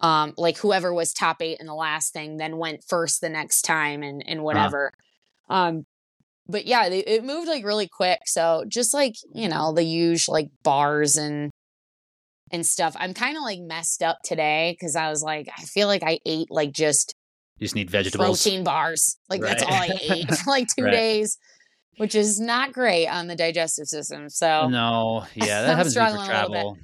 [0.00, 3.62] Um like whoever was top 8 in the last thing then went first the next
[3.62, 4.90] time and and whatever.
[5.48, 5.84] Um
[6.48, 8.20] but yeah, they, it moved like really quick.
[8.26, 11.50] So just like, you know, the usual like bars and
[12.52, 12.94] and stuff.
[12.98, 16.18] I'm kind of like messed up today cuz I was like I feel like I
[16.26, 17.14] ate like just
[17.58, 18.42] You just need vegetables.
[18.42, 19.16] protein bars.
[19.30, 20.90] Like that's all I ate for like two Right.
[20.92, 21.38] days,
[21.98, 24.28] which is not great on the digestive system.
[24.28, 25.24] So No.
[25.34, 26.76] Yeah, that happens for travel.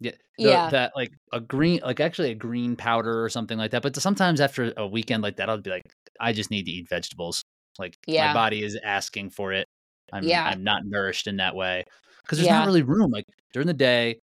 [0.00, 0.12] Yeah.
[0.12, 0.70] the- Yeah.
[0.70, 3.82] That like a green, like actually a green powder or something like that.
[3.82, 5.84] But sometimes after a weekend like that, I'll be like,
[6.18, 7.44] I just need to eat vegetables.
[7.78, 9.66] Like my body is asking for it.
[10.12, 10.44] I'm Yeah.
[10.44, 11.84] I'm not nourished in that way
[12.22, 12.58] because there's Yeah.
[12.58, 13.10] not really room.
[13.10, 14.16] Like during the day,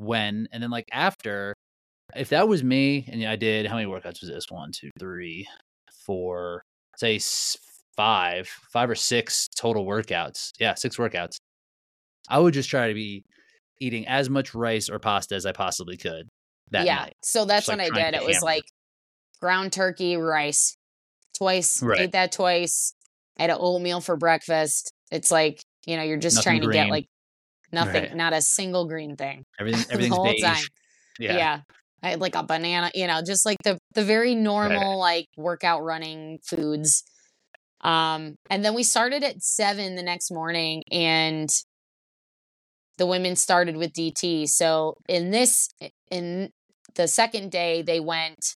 [0.00, 1.54] when, and then like after.
[2.16, 4.50] If that was me, and I did how many workouts was this?
[4.50, 5.46] One, two, three,
[6.04, 6.64] four,
[6.96, 7.20] say
[7.96, 10.50] five, five or six total workouts.
[10.58, 11.36] Yeah, six workouts.
[12.28, 13.22] I would just try to be
[13.80, 16.28] eating as much rice or pasta as I possibly could
[16.70, 16.96] that yeah.
[16.96, 17.14] night.
[17.22, 18.20] So that's Just, what like, I did.
[18.20, 18.46] It was hammer.
[18.46, 18.64] like
[19.40, 20.76] ground turkey, rice,
[21.36, 21.82] twice.
[21.82, 22.00] Right.
[22.00, 22.94] Ate that twice.
[23.38, 24.92] I had an oatmeal for breakfast.
[25.10, 27.06] It's like you know you're just Nothing trying to get like
[27.72, 28.16] nothing, Right.
[28.16, 29.44] not a single green thing.
[29.58, 30.42] Everything the whole beige.
[30.42, 30.64] time.
[31.18, 31.36] Yeah.
[31.36, 31.60] Yeah.
[32.02, 35.82] I had like a banana, you know, just like the the very normal like workout
[35.82, 37.02] running foods.
[37.82, 41.48] Um and then we started at 7 the next morning and
[42.98, 44.48] the women started with DT.
[44.48, 45.68] So in this
[46.10, 46.50] in
[46.94, 48.54] the second day they went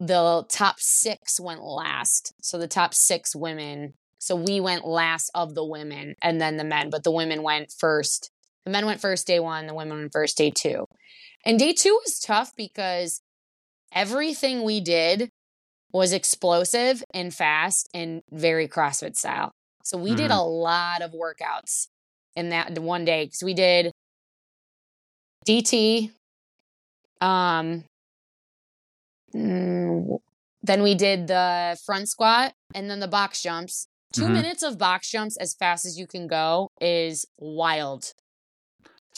[0.00, 2.34] the top 6 went last.
[2.42, 3.94] So the top 6 women.
[4.24, 7.70] So we went last of the women and then the men, but the women went
[7.70, 8.30] first.
[8.64, 10.86] The men went first day 1, the women went first day 2.
[11.44, 13.20] And day two was tough because
[13.92, 15.30] everything we did
[15.92, 19.52] was explosive and fast and very CrossFit style.
[19.82, 20.38] So we did Mhm.
[20.38, 21.88] a lot of workouts
[22.34, 23.92] in that one day because we did
[25.44, 26.10] DT,
[27.20, 27.84] um,
[29.34, 30.18] mm,
[30.62, 33.86] then we did the front squat and then the box jumps.
[34.14, 34.32] 2 Mhm.
[34.32, 38.12] minutes of box jumps as fast as you can go is wild.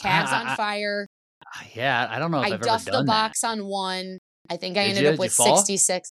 [0.03, 1.07] I- on fire.
[1.55, 4.19] Ah, Yeah, I don't know if I ever duffed the box on one.
[4.51, 5.11] I think I Did ended you?
[5.11, 6.11] up with 66.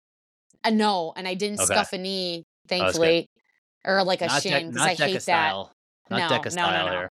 [0.63, 1.73] Uh, no, and I didn't Okay.
[1.73, 2.77] scuff a knee, good.
[2.79, 3.27] thankfully,
[3.85, 5.53] or like a not shin because not I hate that.
[6.09, 6.91] Not No, DEKA no, no, no.
[6.91, 7.09] here.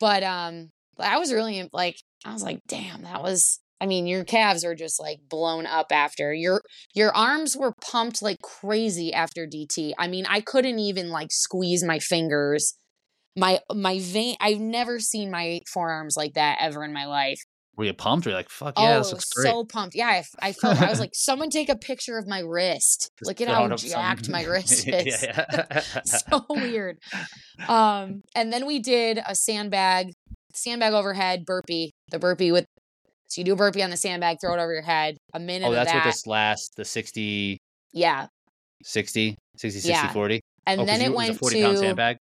[0.00, 3.60] But um, I was really like, I was like, damn, that was.
[3.84, 6.62] I mean, your calves are just like blown up after your
[6.94, 9.92] your arms were pumped like crazy after DT.
[9.98, 12.72] I mean, I couldn't even like squeeze my fingers.
[13.36, 14.36] My my vein.
[14.40, 17.38] I've never seen my forearms like that ever in my life.
[17.76, 18.24] Were you pumped?
[18.24, 19.50] Were you like, fuck yeah, oh, this looks great.
[19.50, 19.94] so pumped.
[19.94, 20.80] Yeah, I felt.
[20.80, 23.10] I was like, someone take a picture of my wrist.
[23.18, 25.22] Just Look at how up some- jacked my wrist is.
[25.22, 25.80] yeah.
[26.06, 26.96] so weird.
[27.68, 30.12] Um, and then we did a sandbag,
[30.54, 31.90] sandbag overhead burpee.
[32.10, 32.64] The burpee with
[33.34, 35.16] so you do a burpee on the sandbag, throw it over your head.
[35.34, 35.98] A minute oh, that's that.
[35.98, 37.58] what this last, the 60,
[37.92, 38.28] yeah.
[38.84, 40.12] 60, 60, 60, Yeah.
[40.12, 40.40] 40.
[40.66, 42.16] And oh, then you- it was went a 40 pound to sandbag.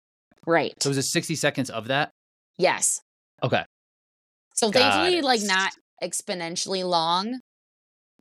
[0.46, 0.72] right.
[0.80, 2.10] So it was it 60 seconds of that?
[2.58, 3.00] yes.
[3.42, 3.64] Okay.
[4.54, 7.40] So thankfully, like not exponentially long,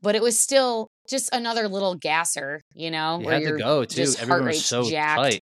[0.02, 3.84] but it was still just another little gasser, you know, You where had to go
[3.86, 4.06] too.
[4.20, 5.20] Everyone was so jacked.
[5.22, 5.42] tight.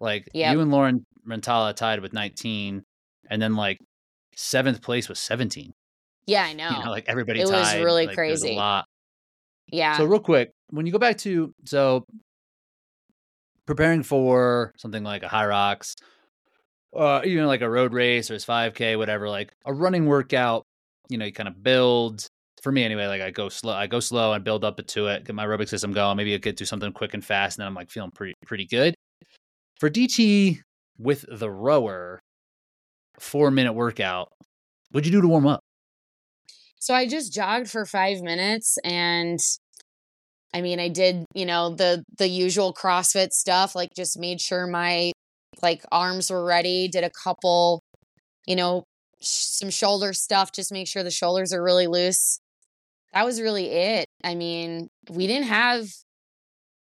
[0.00, 0.52] Like Yep.
[0.54, 2.82] you and Lauren Rentala tied with 19,
[3.30, 3.78] and then like
[4.34, 5.72] seventh place was 17.
[6.26, 6.70] Yeah, I know.
[6.70, 8.52] You know, like everybody It was really like, crazy.
[8.52, 8.86] A lot.
[9.68, 9.96] yeah.
[9.96, 12.04] So real quick, when you go back to so
[13.66, 15.94] preparing for something like a Hyrox,
[16.96, 20.64] uh, even like a road race or his 5K, whatever, like a running workout
[21.08, 22.26] you know, you kind of build.
[22.62, 25.24] For me, anyway, like I go slow, I go slow and build up to it,
[25.24, 26.16] get my aerobic system going.
[26.16, 28.66] Maybe I could do something quick and fast, and then I'm like feeling pretty pretty
[28.66, 28.94] good.
[29.78, 30.60] For DT
[30.98, 32.20] with the rower,
[33.20, 34.32] four minute workout.
[34.92, 35.60] What'd you do to warm up?
[36.84, 39.40] So I just jogged for five minutes and
[40.52, 44.66] I mean I did, you know, the the usual CrossFit stuff, like just made sure
[44.66, 45.12] my
[45.62, 47.82] like arms were ready, did a couple,
[48.46, 48.84] you know,
[49.22, 52.38] sh- some shoulder stuff, just make sure the shoulders are really loose.
[53.14, 54.06] That was really it.
[54.22, 55.86] I mean, we didn't have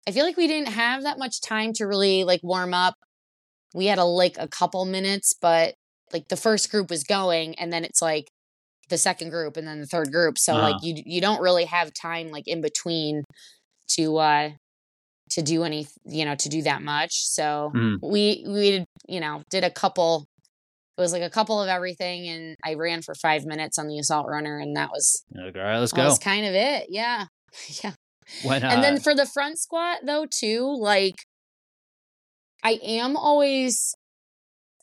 [0.07, 2.95] I feel like we didn't have that much time to really like warm up.
[3.73, 5.75] We had a like a couple minutes, but
[6.13, 8.29] like the first group was going and then it's like
[8.91, 10.37] the second group and then the third group.
[10.37, 10.61] So Uh-huh.
[10.61, 13.23] like you you don't really have time like in between
[13.97, 14.51] to uh
[15.31, 17.11] to do any you know to do that much.
[17.13, 17.97] So Mhm.
[18.03, 20.27] we we you know did a couple
[20.97, 23.97] it was like a couple of everything and I ran for 5 minutes on the
[23.99, 26.05] assault runner and that was Like, all right, let's that go.
[26.05, 26.87] was kind of it.
[26.89, 27.25] Yeah.
[27.83, 27.93] yeah.
[28.43, 31.15] When, And uh, then for the front squat though too, like
[32.63, 33.95] I am always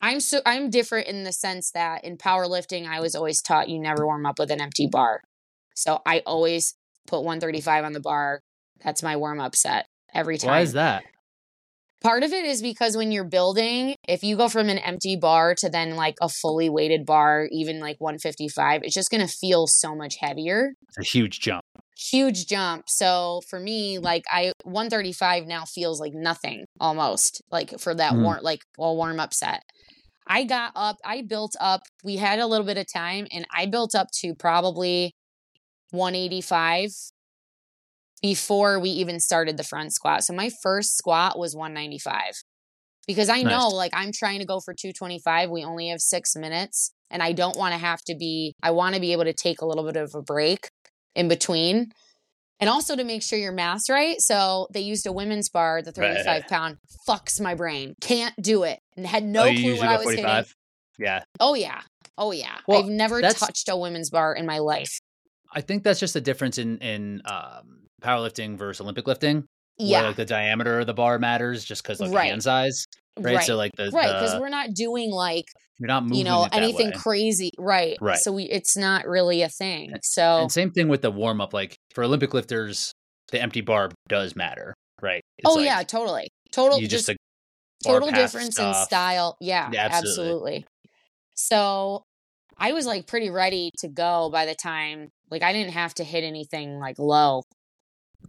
[0.01, 3.81] I'm so I'm different in the sense that in powerlifting I was always taught you
[3.81, 5.21] never warm up with an empty bar.
[5.75, 6.75] So I always
[7.07, 8.41] put 135 on the bar.
[8.83, 10.49] That's my warm up set every time.
[10.51, 11.05] why is that?
[12.01, 15.57] Part of it is because when you're building, if you go from an empty bar
[15.57, 19.67] to then like a fully weighted bar, even like 155, it's just going to feel
[19.67, 21.63] so much heavier It's a huge jump.
[21.97, 22.85] huge jump.
[22.89, 28.23] So for me, like I 135 now feels like nothing almost like for that Mhm.
[28.23, 29.63] warm like a warm up set.
[30.29, 33.67] I got up, I built up, we had a little bit of time and I
[33.67, 35.15] built up to probably
[35.91, 36.91] 185
[38.21, 40.25] before we even started the front squat.
[40.25, 42.35] So my first squat was 195.
[43.07, 45.49] Because I know like I'm trying to go for 225.
[45.49, 48.95] We only have 6 minutes and I don't want to have to be I want
[48.97, 50.69] to be able to take a little bit of a break
[51.15, 51.93] in between.
[52.61, 54.21] And also to make sure your math's right.
[54.21, 56.17] So they used a women's bar, the Right.
[56.17, 56.77] 35 pound,
[57.09, 57.95] fucks my brain.
[58.01, 58.81] Can't do it.
[59.05, 60.45] Had no oh, clue what I was hitting.
[60.99, 61.23] Yeah.
[61.41, 61.81] Oh yeah.
[62.17, 62.57] Oh yeah.
[62.67, 64.99] Well, I've never touched a women's bar in my life.
[65.53, 69.45] I think that's just a difference in in um, powerlifting versus Olympic lifting.
[69.77, 70.03] Where, Yeah.
[70.03, 72.31] like the diameter of the bar matters just because like Right.
[72.31, 72.85] hand size,
[73.17, 73.37] right?
[73.37, 73.45] right.
[73.45, 75.45] So like the, right, because we're not doing like
[75.79, 77.97] you're not moving you know anything crazy, right?
[78.01, 78.19] Right.
[78.19, 79.93] So we, it's not really a thing.
[80.03, 81.55] So And same thing with the warm up.
[81.55, 82.93] Like for Olympic lifters,
[83.31, 85.23] the empty bar does matter, right?
[85.39, 87.18] It's oh like yeah, totally, total, you just, just,
[87.85, 89.37] total difference in style.
[89.41, 90.29] Yeah, Yeah, absolutely.
[90.29, 90.67] absolutely.
[91.35, 92.05] So
[92.59, 96.05] I was like pretty ready to go by the time like I didn't have to
[96.05, 97.43] hit anything like low,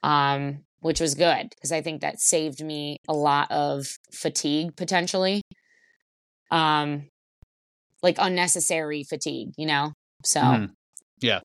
[0.04, 5.42] um, which was good because I think that saved me a lot of fatigue potentially,
[6.52, 7.08] um,
[8.04, 9.94] like unnecessary fatigue, you know.
[10.26, 10.76] So Mhm.
[11.22, 11.42] Yeah.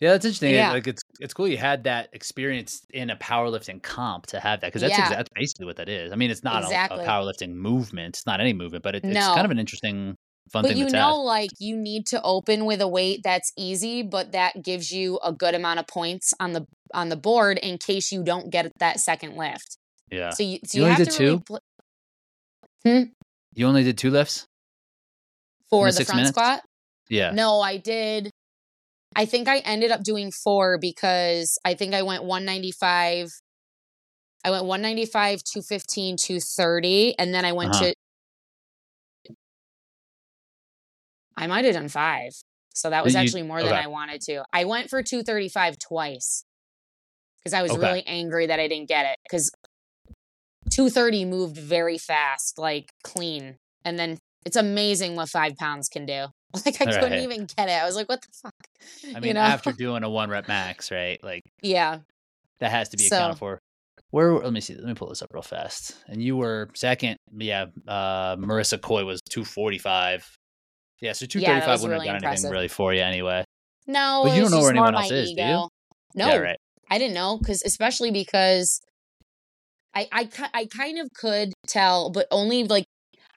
[0.00, 0.54] Yeah, that's interesting.
[0.54, 0.70] Yeah.
[0.72, 4.68] Like it's it's cool you had that experience in a powerlifting comp to have that
[4.68, 5.06] because that's Yeah.
[5.06, 6.12] exa- that's basically what that is.
[6.12, 7.04] I mean, it's not a, Exactly.
[7.04, 8.16] a powerlifting movement.
[8.16, 10.14] It's not any movement, but it, it's kind of an interesting,
[10.52, 13.52] fun but thing But you know like you need to open with a weight that's
[13.58, 17.58] easy but that gives you a good amount of points on the on the board
[17.58, 19.76] in case you don't get that second lift
[20.10, 20.30] Yeah.
[20.30, 21.44] so you, so You you, only have did to really two?
[21.44, 21.60] pl-
[22.86, 23.02] hmm?
[23.54, 24.46] You only did two lifts.
[25.68, 26.30] for the front minutes?
[26.30, 26.62] squat
[27.10, 27.32] Yeah.
[27.32, 28.30] no i did
[29.16, 33.28] i think i ended up doing four because i think i went 195
[34.44, 37.84] i went 195 215 230 and then i went Uh-huh.
[37.84, 37.94] to
[41.36, 42.32] i might have done five
[42.74, 46.44] so that was You- actually more than i wanted to i went for 235 twice
[47.38, 47.80] because i was Okay.
[47.82, 49.50] really angry that i didn't get it because
[50.70, 56.26] 230 moved very fast like clean and then it's amazing what five pounds can do
[56.66, 58.54] like i couldn't even get it i was like what the fuck
[59.04, 59.40] I you mean, know?
[59.40, 61.22] after doing a one rep max, right?
[61.22, 62.00] Like yeah
[62.60, 63.58] that has to be So- accounted for.
[64.10, 64.32] Where?
[64.38, 64.74] Let me see.
[64.74, 65.94] Let me pull this up real fast.
[66.08, 67.18] And you were second.
[67.36, 67.66] Yeah.
[67.86, 70.26] Uh, Marissa Coy was two forty five.
[71.02, 71.12] Yeah.
[71.12, 73.44] So two thirty five wouldn't really have done anything really for you anyway.
[73.86, 75.46] no But you don't know where anyone else is, do you?
[75.46, 75.68] no
[76.14, 76.36] Yeah.
[76.38, 76.56] Right.
[76.90, 78.80] I didn't know because especially because
[79.94, 82.86] I I I kind of could tell, but only like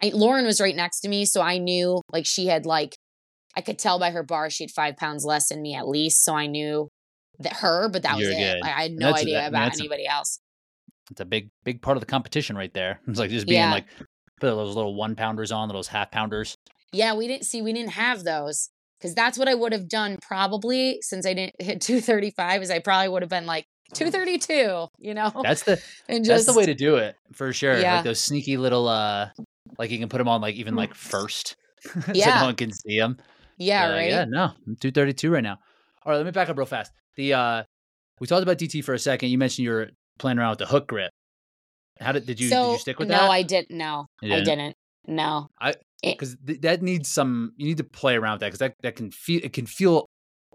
[0.02, 2.96] I, Lauren was right next to me, so I knew like she had like
[3.56, 6.24] I could tell by her bar she had five pounds less than me at least,
[6.24, 6.88] so I knew
[7.40, 8.38] that her, but that was You're it.
[8.38, 8.60] good.
[8.62, 10.40] Like, I had no that's- idea that- about that's a- anybody else.
[11.10, 13.02] It's a big, big part of the competition right there.
[13.08, 13.72] It's like just being Yeah.
[13.72, 13.86] like
[14.40, 16.56] put those little one pounders on, those half pounders.
[16.94, 20.18] Yeah, we didn't see we didn't have those because that's what I would have done
[20.22, 22.62] probably since I didn't hit two thirty five.
[22.62, 26.24] Is I probably would have been like two thirty two, you know, That's the and
[26.24, 27.78] just that's the way to do it for sure.
[27.80, 27.96] Yeah.
[27.96, 29.30] Like those sneaky little uh,
[29.78, 31.56] like you can put them on like even like first,
[32.14, 32.36] yeah.
[32.36, 33.18] so no one can see them.
[33.62, 34.10] Yeah, Uh, right.
[34.10, 35.60] Yeah, no, I'm 232 right now.
[36.04, 36.92] All right, let me back up real fast.
[37.16, 37.64] The uh,
[38.20, 39.30] we talked about DT for a second.
[39.30, 41.12] You mentioned you were playing around with the hook grip.
[42.00, 43.26] How did did you so did you stick with no, that?
[43.26, 43.72] No, I didn't.
[43.72, 44.46] No, I didn't?
[44.46, 44.76] didn't.
[45.08, 45.48] No.
[45.60, 47.54] I because th- that needs some.
[47.58, 50.08] You need to play around with that because that that can feel it can feel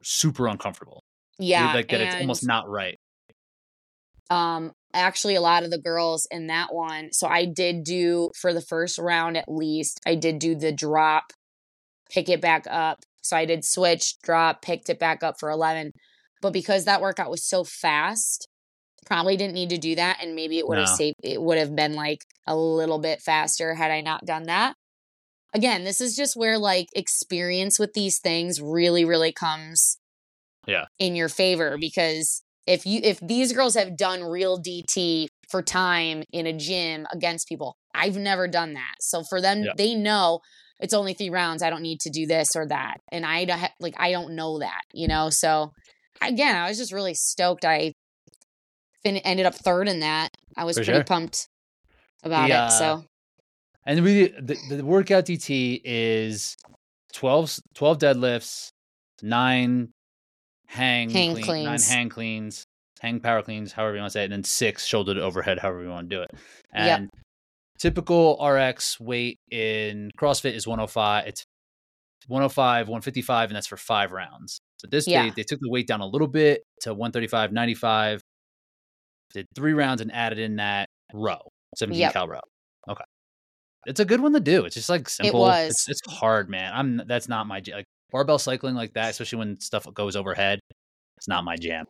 [0.03, 1.05] super uncomfortable.
[1.39, 2.01] Yeah, like that.
[2.01, 2.99] It's almost not right.
[4.31, 8.55] um actually a lot of the girls in that one so i did do for
[8.55, 11.25] the first round at least i did do the drop
[12.11, 15.91] pick it back up so i did switch drop picked it back up for 11
[16.43, 18.49] but because that workout was so fast
[19.07, 20.95] probably didn't need to do that and maybe it would have No.
[20.95, 24.75] saved it would have been like a little bit faster had i not done that
[25.55, 29.99] again this is just where like experience with these things really really comes
[30.67, 30.87] Yeah.
[30.99, 36.25] in your favor because if you if these girls have done real DT for time
[36.33, 38.97] in a gym against people, I've never done that.
[39.01, 39.71] So for them, Yeah.
[39.77, 40.41] they know
[40.81, 41.63] it's only three rounds.
[41.63, 44.35] I don't need to do this or that, and I don't ha- like I don't
[44.35, 45.31] know that, you know.
[45.31, 45.73] So
[46.21, 47.65] again, I was just really stoked.
[47.65, 47.93] I
[49.03, 50.31] fin- ended up third in that.
[50.57, 51.05] I was For pretty sure.
[51.05, 51.49] pumped
[52.23, 52.59] about The, it.
[52.59, 53.05] uh, So
[53.87, 56.57] And we the, the workout DT is
[57.15, 58.69] 12, s- 12 deadlifts,
[59.23, 59.89] nine
[60.67, 62.65] hang, Hang clean- nine hang cleans,
[63.01, 65.59] hang power cleans, however you want to say it, and then six shoulder to overhead,
[65.61, 66.31] however you want to do it.
[66.75, 67.03] Yep.
[67.79, 71.27] Typical RX weight in CrossFit is 105.
[71.27, 71.45] It's
[72.29, 74.59] 105, 155, and that's for five rounds.
[74.79, 75.25] So this Yeah.
[75.25, 78.21] day they took the weight down a little bit to 135, 95.
[79.33, 81.39] Did three rounds and added in that row,
[81.77, 82.13] 17 Yep.
[82.13, 82.41] cal row.
[82.89, 83.05] Okay.
[83.87, 84.65] It's a good one to do.
[84.65, 85.41] It's just like simple.
[85.47, 85.71] It was.
[85.71, 86.73] It's, it's hard, man.
[86.75, 87.63] I'm that's not my.
[87.73, 90.61] Like barbell cycling like that, especially when stuff goes overhead.
[91.19, 91.87] It's not my jam.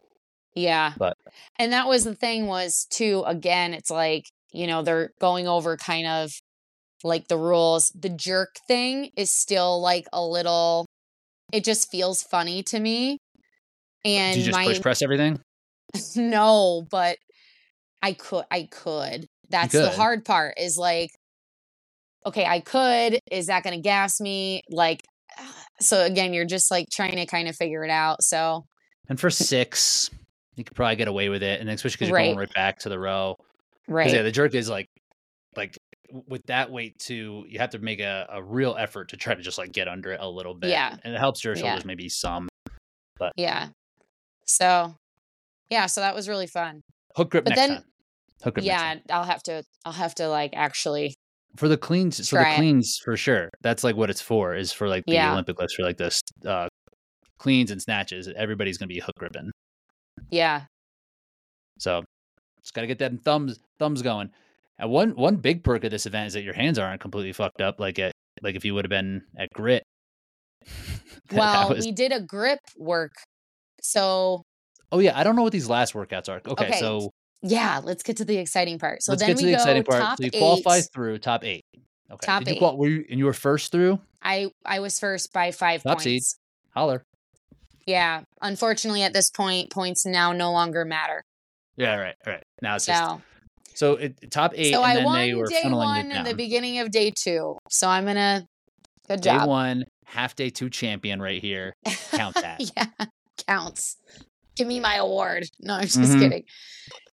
[0.55, 0.95] Yeah.
[0.97, 1.17] But-
[1.59, 4.25] and that was the thing was too again it's like,
[4.57, 6.33] you know, they're going over kind of
[7.05, 7.93] like the rules.
[7.95, 10.87] The jerk thing is still like a little
[11.53, 13.19] it just feels funny to me.
[14.05, 15.41] And Do you just my push press everything?
[16.17, 17.19] no, but
[18.03, 19.27] I could I could.
[19.49, 21.11] That's the hard part is like
[22.25, 23.21] okay, I could.
[23.31, 24.63] Is that going to gas me?
[24.71, 25.03] Like
[25.81, 28.23] so again, you're just like trying to kind of figure it out.
[28.23, 28.65] So
[29.09, 30.11] And for six,
[30.57, 32.47] you could probably get away with it, and especially because you're going Right.
[32.49, 33.37] right back to the row.
[33.89, 34.13] Right.
[34.13, 34.87] yeah, the jerk is like,
[35.57, 35.77] like
[36.29, 39.43] with that weight too, you have to make a, a real effort to try to
[39.43, 40.71] just like get under it a little bit.
[40.71, 40.97] Yeah.
[41.03, 41.63] and it helps your Yeah.
[41.63, 42.49] shoulders maybe some.
[43.19, 43.69] But Yeah.
[44.45, 44.95] So,
[45.71, 46.83] yeah, so that was really fun.
[47.17, 47.85] Hook grip But next then- time.
[48.45, 48.65] Hook grip.
[48.67, 48.95] next Yeah.
[49.11, 51.15] I'll have to I'll have to like actually
[51.57, 52.17] for the cleans.
[52.29, 52.57] For the Try it.
[52.57, 53.49] cleans, for sure.
[53.63, 54.55] That's like what it's for.
[54.55, 55.33] Is for like the Yeah.
[55.33, 56.69] Olympic lifts for like this uh,
[57.39, 58.29] cleans and snatches.
[58.37, 59.51] Everybody's gonna be hook gripping.
[60.31, 60.67] yeah.
[61.79, 62.05] So
[62.67, 64.31] just gotta get them thumbs thumbs going.
[64.79, 67.61] And one one big perk of this event is that your hands aren't completely fucked
[67.61, 68.11] up like at
[68.43, 69.83] like if you would have been at grit.
[71.33, 73.13] Well, was- we did a grip work.
[73.83, 74.43] So,
[74.93, 76.37] oh yeah, I don't know what these last workouts are.
[76.47, 77.11] Okay, Okay, so
[77.43, 79.03] yeah, let's get to the exciting part.
[79.03, 80.01] So let's then get to we the go exciting part.
[80.03, 80.89] top So you qualify eight.
[80.95, 81.65] through top eight.
[82.11, 82.25] Okay.
[82.27, 82.59] Top Did you eight.
[82.59, 83.99] qual- were you and you were first through?
[84.23, 86.05] I I was first by 5 Top points.
[86.05, 86.23] seed.
[86.75, 87.03] Holler.
[87.87, 88.23] Yeah.
[88.43, 91.23] Unfortunately at this point points now no longer matter.
[91.77, 92.43] Yeah, right, right.
[92.63, 93.23] Now it's just So,
[93.75, 96.27] so it, top eight, so and I then won they were day 1 it and
[96.27, 97.57] the beginning of day 2.
[97.71, 98.47] So I'm to
[99.09, 99.49] Good Day job.
[99.49, 101.75] one, half day two champion right here.
[102.13, 102.73] Count that.
[102.77, 102.87] yeah,
[103.47, 103.97] counts.
[104.57, 105.45] Give me my award.
[105.61, 106.21] No, I'm just Mhm.
[106.21, 106.45] kidding.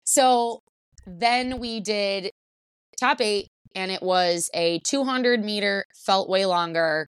[0.04, 0.60] So
[1.06, 2.30] then we did
[2.98, 7.06] top eight, and it was a 200 meter, felt way longer,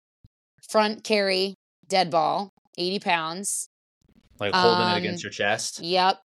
[0.69, 1.55] front carry,
[1.89, 3.69] dead ball, 80 pounds.
[4.39, 5.81] Like holding it Um, against your chest.
[5.81, 6.21] Yep.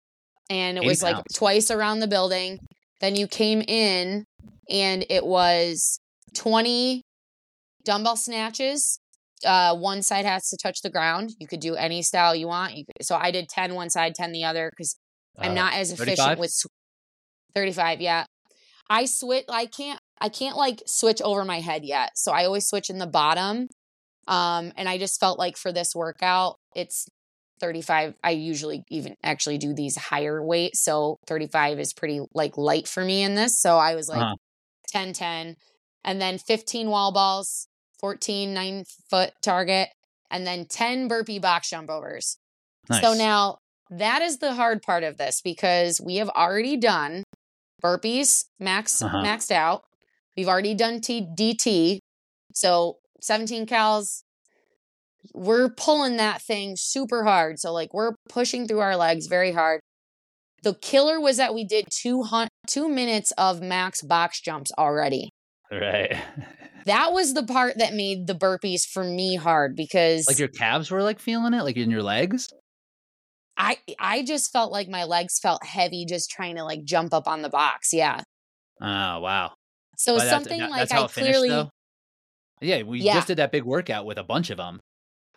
[0.50, 1.34] And it was like pounds.
[1.36, 2.60] twice around the building.
[3.02, 4.26] Then you came in,
[4.70, 6.00] and it was
[6.36, 7.04] 20
[7.86, 9.00] dumbbell snatches.
[9.46, 11.32] Uh, one side has to touch the ground.
[11.40, 12.76] You could do any style you want.
[12.76, 14.98] You could, so I did 10 one side, 10 the other because
[15.38, 16.40] I'm Uh, not as efficient 35?
[16.40, 16.68] with sw-
[17.56, 18.02] 35.
[18.02, 18.26] Yeah.
[18.90, 19.46] I switch.
[19.48, 22.12] I can't, I can't like switch over my head yet.
[22.16, 23.68] So I always switch in the bottom.
[24.28, 27.08] Um, and I just felt like for this workout, it's
[27.60, 28.16] 35.
[28.24, 30.76] I usually even actually do these higher weight.
[30.76, 33.60] So 35 is pretty like light for me in this.
[33.60, 34.36] So I was like Uh-huh.
[34.90, 35.56] 10, 10,
[36.04, 37.68] and then 15 wall balls,
[38.00, 39.90] 14 nine foot target,
[40.32, 42.38] and then 10 burpee box jump overs.
[43.02, 43.58] So now
[43.92, 47.24] that is the hard part of this because we have already done
[47.84, 49.18] burpees max Uh-huh.
[49.24, 49.84] maxed out.
[50.36, 52.00] We've already done T- DT.
[52.54, 54.24] So 17 cals.
[55.34, 57.60] We're pulling that thing super hard.
[57.60, 59.82] So like we're pushing through our legs very hard.
[60.64, 65.30] The killer was that we did two hun- 2 minutes of max box jumps already.
[65.72, 66.16] right.
[66.86, 70.90] that was the part that made the burpees for me hard because Like your calves
[70.92, 72.50] were like feeling it, like in your legs.
[73.58, 77.28] I I just felt like my legs felt heavy just trying to like jump up
[77.28, 77.92] on the box.
[77.94, 78.22] Yeah.
[78.82, 79.52] Oh wow.
[79.98, 81.70] So But something that- like that's how I it finished, clearly though?
[82.62, 83.16] Yeah, we Yeah.
[83.16, 84.80] just did that big workout with a bunch of them.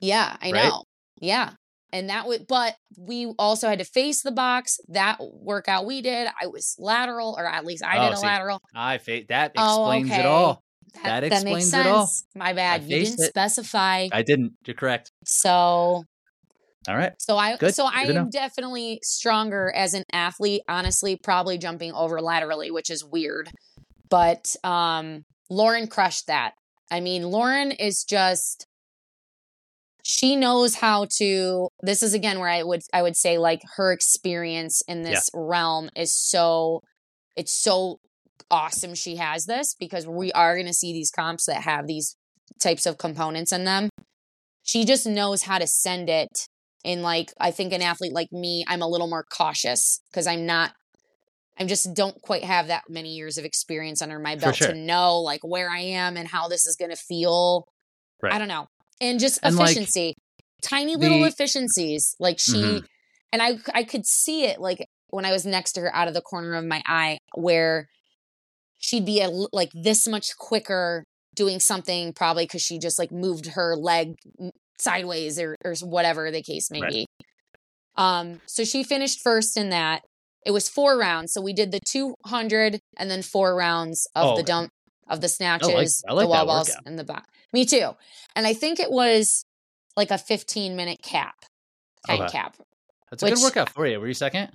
[0.03, 0.65] Yeah, I Right?
[0.65, 0.85] know.
[1.21, 1.51] Yeah.
[1.93, 4.79] And that would, but we also had to face the box.
[4.89, 8.27] That workout we did, I was lateral, or at least I Oh, did a see,
[8.27, 8.61] lateral.
[8.75, 10.63] I fa- that Oh, explains it all.
[10.95, 12.11] That, That that explains it all.
[12.35, 12.85] My bad.
[12.85, 13.29] You didn't it.
[13.29, 14.09] specify.
[14.11, 14.55] I didn't.
[14.67, 15.11] You're correct.
[15.25, 16.05] So,
[16.89, 17.13] All right.
[17.19, 17.75] so I, Good.
[17.75, 20.63] so I Good am definitely stronger as an athlete.
[20.69, 23.51] Honestly, probably jumping over laterally, which is weird.
[24.09, 26.53] But um, Lauren crushed that.
[26.91, 28.67] I mean, Lauren is just
[30.03, 33.93] she knows how to this is again where i would i would say like her
[33.93, 35.11] experience in Yeah.
[35.11, 36.81] this realm is so
[37.37, 37.99] it's so
[38.51, 42.17] awesome she has this because we are going to see these comps that have these
[42.61, 43.89] types of components in them
[44.63, 46.47] she just knows how to send it
[46.85, 50.45] in like i think an athlete like me i'm a little more cautious because i'm
[50.45, 50.73] not
[51.59, 54.69] i just don't quite have that many years of experience under my belt sure.
[54.69, 57.67] to know like where i am and how this is going to feel
[58.21, 58.33] Right.
[58.35, 58.67] i don't know
[59.03, 60.15] and just And, like, efficiency
[60.63, 62.87] tiny little the- efficiencies like she Mhm.
[63.33, 66.15] and i i could see it like when i was next to her out of
[66.15, 67.89] the corner of my eye where
[68.79, 73.47] she'd be a, like this much quicker doing something probably because she just like moved
[73.57, 74.15] her leg
[74.79, 76.93] sideways or or whatever the case may Right.
[76.93, 77.07] be
[77.97, 80.03] um so she finished first in that
[80.47, 84.37] it was four rounds so we did the 200 and then four rounds of Oh,
[84.37, 84.71] the dump
[85.13, 87.91] of the snatches I like the wall balls and the back me too
[88.35, 89.45] and i think it was
[89.97, 91.35] like a 15 minute cap
[92.07, 92.33] time Okay.
[92.33, 92.57] cap
[93.11, 94.01] That's a good workout for you.
[94.01, 94.51] Were you second?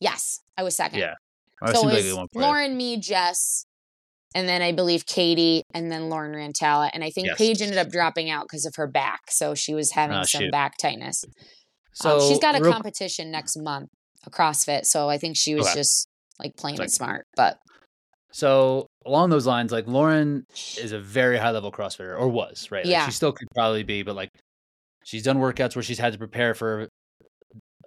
[0.00, 1.14] yes i was second Yeah.
[1.62, 2.46] It so it was a good one for you.
[2.46, 3.64] lauren me jess
[4.34, 7.38] and then i believe katie and then lauren rantala and i think Yes.
[7.38, 10.42] paige ended up dropping out because of her back so she was having Oh, some
[10.42, 10.52] shoot.
[10.52, 11.24] back tightness
[11.94, 13.88] So um, she's got a real- competition next month
[14.24, 15.74] a crossfit so i think she was Okay.
[15.80, 16.08] just
[16.38, 17.58] like playing Like- it smart but
[18.32, 20.44] So along those lines, like Lauren
[20.76, 22.84] is a very high level CrossFitter, or was right.
[22.84, 23.06] Like, Yeah.
[23.06, 24.28] she still could probably be, but like
[25.04, 26.88] she's done workouts where she's had to prepare for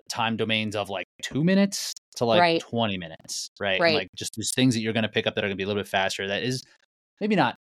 [0.09, 2.61] time domains of like two minutes to like Right.
[2.61, 3.79] twenty minutes, right?
[3.79, 3.87] Right.
[3.89, 5.57] And like just these things that you're going to pick up that are going to
[5.57, 6.27] be a little bit faster.
[6.27, 6.63] That is
[7.21, 7.55] maybe not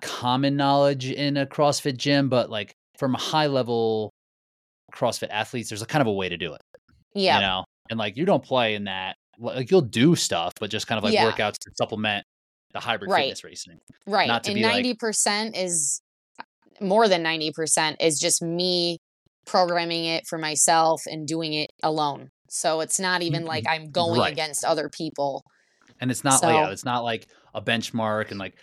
[0.00, 4.10] common knowledge in a CrossFit gym, but like from a high level
[4.94, 6.60] CrossFit athletes, there's a kind of a way to do it.
[7.14, 9.16] yeah You know, and like you don't play in that.
[9.38, 11.30] Like you'll do stuff, but just kind of like Yeah.
[11.32, 12.24] workouts to supplement
[12.72, 13.22] the hybrid Right.
[13.24, 13.78] fitness racing.
[14.06, 16.00] right not to and be, 90% is
[16.40, 16.44] uh,
[16.80, 18.98] more than 90% is just me
[19.46, 23.84] programming it for myself and doing it alone so it's not even like mm-hmm.
[23.84, 24.32] i'm going Right.
[24.32, 25.42] against other people
[26.00, 28.54] And it's not like yeah, it's not like a benchmark and like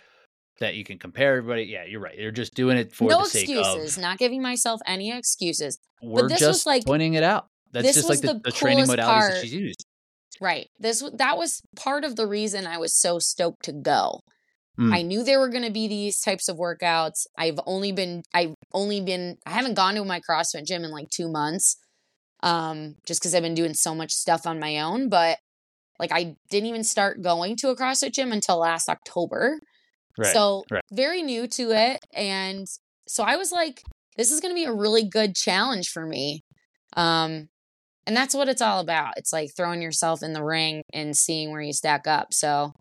[0.58, 1.62] that you can compare everybody.
[1.62, 2.18] Yeah, you're right.
[2.18, 4.78] You're just doing it for no the sake of No excuses of not giving myself
[4.86, 7.46] any excuses we're this was, just like- pointing it out.
[7.72, 9.32] That's this just was like the, the the training modalities part.
[9.32, 9.86] that she's used.
[10.40, 14.20] Right this that was part of the reason i was so stoked to go
[14.78, 14.94] Mm.
[14.94, 18.54] i knew there were going to be these types of workouts i've only been i've
[18.72, 21.76] only been i haven't gone to my crossfit gym in like two months
[22.42, 25.38] um just because i've been doing so much stuff on my own but
[25.98, 29.58] like i didn't even start going to a crossfit gym until last october
[30.16, 30.32] Right.
[30.32, 30.82] so right.
[30.92, 32.66] very new to it and
[33.08, 33.82] so i was like
[34.16, 36.42] this is going to be a really good challenge for me
[36.96, 37.48] um
[38.06, 39.14] and that's what it's all about.
[39.16, 42.72] It's like throwing yourself in the ring and seeing where you stack up so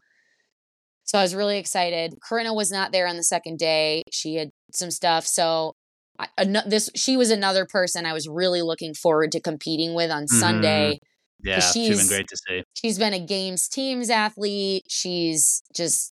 [1.04, 2.16] so i was really excited.
[2.28, 4.04] Corinna was not there on the second day.
[4.12, 5.74] She had some stuff so
[6.20, 6.28] I,
[6.66, 10.40] this she was another person i was really looking forward to competing with on Mhm.
[10.40, 11.00] sunday
[11.42, 12.64] yeah, she's been great to see.
[12.74, 14.84] she's been a games teams athlete.
[14.90, 16.12] She's just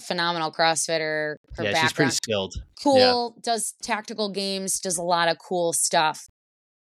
[0.00, 1.36] phenomenal crossfitter.
[1.56, 2.56] Her yeah, she's pretty skilled.
[2.82, 6.26] cool does tactical games does a lot of cool stuff.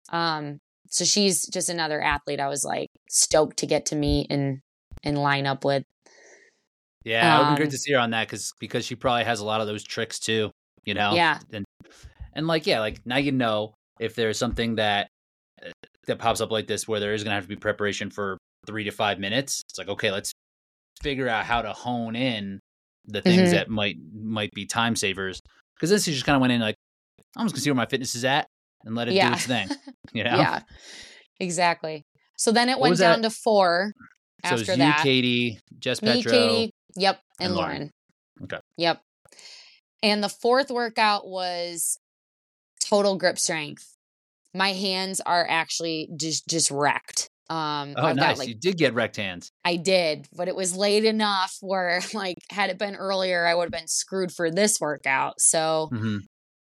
[0.09, 0.59] Um
[0.89, 4.59] so she's just another athlete i was like stoked to get to meet and
[5.03, 5.83] and line up with
[7.03, 9.23] Yeah, it would be Um, great to see her on that because because she probably
[9.25, 10.51] has a lot of those tricks too.
[10.85, 11.13] You know.
[11.13, 11.65] yeah And
[12.33, 15.07] and like yeah, like now you know if there's something that
[15.63, 15.69] uh,
[16.07, 18.83] that pops up like this where there is gonna have to be preparation for three
[18.85, 19.61] to five minutes.
[19.69, 20.31] It's like okay, let's
[21.01, 22.59] figure out how to hone in
[23.05, 23.53] the things Mhm.
[23.53, 25.39] that might might be time savers.
[25.75, 26.75] Because this she just kind of went in like
[27.37, 28.47] I'm just gonna see where my fitness is at
[28.85, 29.27] and let it Yeah.
[29.27, 29.67] do its thing.
[30.13, 30.37] You know.
[30.37, 30.61] yeah
[31.39, 32.05] exactly
[32.37, 33.29] so then it What went down that?
[33.29, 33.93] to four
[34.45, 36.31] So after you, that Katie, Jess me Petro.
[36.31, 37.77] katie yep and, and lauren.
[37.77, 37.91] Lauren.
[38.43, 38.59] Okay.
[38.77, 39.01] yep
[40.03, 41.99] and the fourth workout was
[42.83, 43.95] total grip strength
[44.53, 48.29] my hands are actually just just wrecked Um, Oh, I've nice.
[48.29, 49.51] got like you did get wrecked hands.
[49.63, 53.65] I did, but it was late enough where like had it been earlier, I would
[53.65, 55.39] have been screwed for this workout.
[55.39, 56.17] So hmm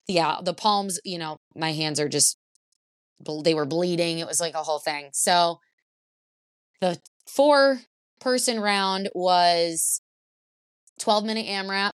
[0.07, 2.37] yeah, the palms, you know, my hands are just
[3.43, 4.18] they were bleeding.
[4.18, 5.11] It was like a whole thing.
[5.12, 5.59] So
[6.81, 7.81] the four
[8.20, 10.01] person round was
[11.01, 11.93] 12 minute AMRAP.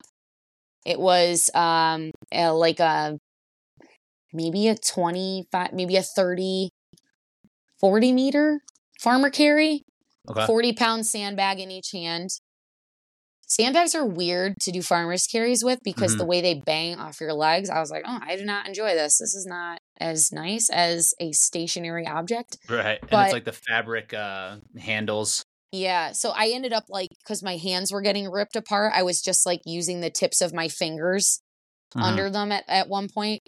[0.86, 3.18] It was um a, like a
[4.32, 6.70] maybe a 25, maybe a 30
[7.80, 8.60] 40 meter
[9.00, 9.82] farmer carry.
[10.28, 10.46] Okay.
[10.46, 12.30] 40 pound sandbag in each hand.
[13.50, 16.18] Sandbags are weird to do farmers carries with because Mhm.
[16.18, 18.94] the way they bang off your legs, I was like, oh, I do not enjoy
[18.94, 19.18] this.
[19.18, 22.58] This is not as nice as a stationary object.
[22.68, 23.00] Right.
[23.02, 25.42] and it's like the fabric uh, handles.
[25.72, 26.12] Yeah.
[26.12, 29.44] So I ended up like, because my hands were getting ripped apart, I was just
[29.44, 31.40] like using the tips of my fingers
[31.96, 32.02] Mhm.
[32.02, 33.42] under them at, at one point.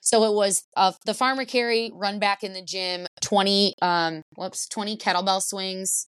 [0.00, 4.68] So it was uh, the farmer carry, run back in the gym, 20, um, whoops,
[4.68, 6.06] 20 kettlebell swings,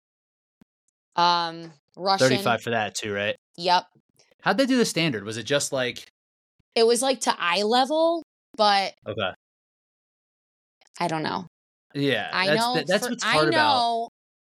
[1.17, 2.29] um, Russian.
[2.29, 3.35] 35 for that too, right?
[3.57, 3.83] Yep.
[4.41, 5.23] How'd they do the standard?
[5.23, 6.07] Was it just like,
[6.75, 8.23] It was like to eye level,
[8.57, 9.31] but okay.
[10.99, 11.47] I don't know.
[11.93, 12.29] Yeah.
[12.33, 12.75] I that's know.
[12.75, 13.55] the- that's for- what's I hard about.
[13.57, 14.09] know.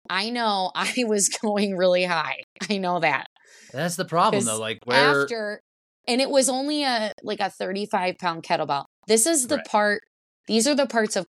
[0.10, 0.72] I know.
[0.76, 2.42] I was going really high.
[2.70, 3.28] I know that.
[3.74, 4.60] That's the problem though.
[4.60, 5.62] Like where After,
[6.08, 8.86] and it was only a like a 35 pound kettlebell.
[9.08, 9.66] This is the Right.
[9.66, 10.02] part,
[10.48, 11.26] these are the parts of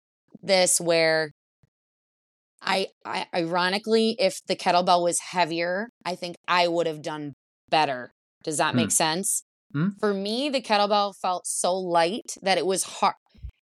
[0.41, 1.31] this where
[2.65, 7.33] I, I, ironically, if the kettlebell was heavier, I think I would have done
[7.69, 8.13] better.
[8.43, 8.77] Does that Hmm.
[8.77, 9.43] make sense?
[9.73, 9.89] Hmm.
[9.99, 13.15] For me, the kettlebell felt so light that it was hard.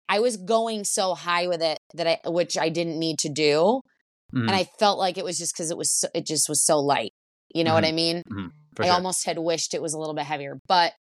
[0.09, 3.81] I was going so high with it that I, which I didn't need to do,
[4.33, 6.65] Mhm, and I felt like it was just because it was, so, it just was
[6.65, 7.13] so light.
[7.53, 8.23] You know what I mean?
[8.75, 8.93] for I sure.
[8.95, 10.93] almost had wished it was a little bit heavier, but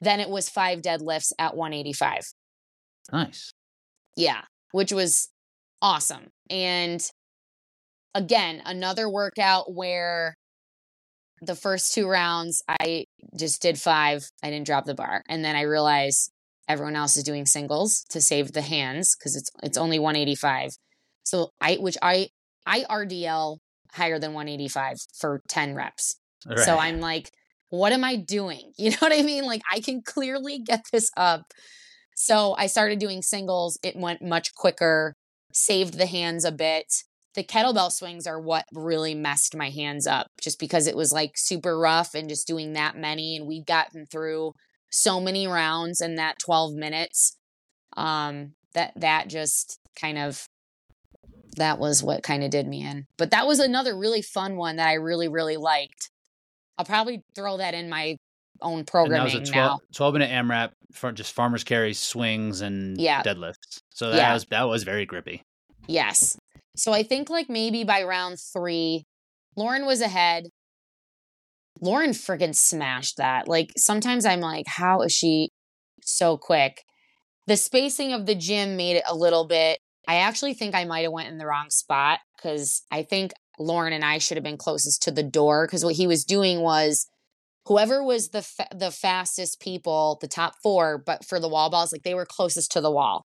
[0.00, 2.24] then it was five deadlifts at 185.
[3.12, 3.52] nice.
[4.16, 5.28] Yeah, which was
[5.80, 6.28] awesome.
[6.50, 7.00] And
[8.14, 10.36] again, another workout where
[11.42, 13.04] the first two rounds I
[13.38, 14.24] just did five.
[14.42, 15.22] I didn't drop the bar.
[15.28, 16.32] And then I realized
[16.68, 20.70] everyone else is doing singles to save the hands because it's it's only 185.
[21.24, 22.28] So I which I
[22.66, 23.58] I RDL
[23.92, 26.16] higher than 185 for 10 reps.
[26.64, 27.30] So I'm like,
[27.70, 28.72] what am I doing?
[28.78, 29.44] You know what I mean?
[29.44, 31.52] Like I can clearly get this up.
[32.14, 33.78] So I started doing singles.
[33.82, 35.14] It went much quicker,
[35.52, 36.86] saved the hands a bit.
[37.36, 41.32] The kettlebell swings are what really messed my hands up just because it was like
[41.36, 43.36] super rough and just doing that many.
[43.36, 44.52] And we'd gotten through
[44.90, 47.36] so many rounds in that 12 minutes.
[47.96, 50.46] Um, that that just kind of
[51.56, 53.04] that was what kind of did me in.
[53.16, 56.10] But that was another really fun one that I really, really liked.
[56.78, 58.16] I'll probably throw that in my
[58.60, 59.78] own And that programming was a 12, now.
[59.94, 63.22] 12 minute AMRAP for just farmers carry swings and Yeah.
[63.22, 63.80] deadlifts.
[63.94, 64.32] So that Yeah.
[64.34, 65.42] was that was very grippy.
[65.86, 66.36] Yes.
[66.76, 69.06] So I think like maybe by round three,
[69.56, 70.44] Lauren was ahead.
[71.80, 73.48] Lauren friggin' smashed that.
[73.48, 75.50] Like sometimes I'm like, how is she
[76.02, 76.82] so quick?
[77.46, 79.78] The spacing of the gym made it a little bit.
[80.08, 83.92] I actually think I might have went in the wrong spot because I think Lauren
[83.92, 87.06] and I should have been closest to the door because what he was doing was
[87.66, 91.92] whoever was the fa- the fastest people, the top four, but for the wall balls,
[91.92, 93.24] like they were closest to the wall.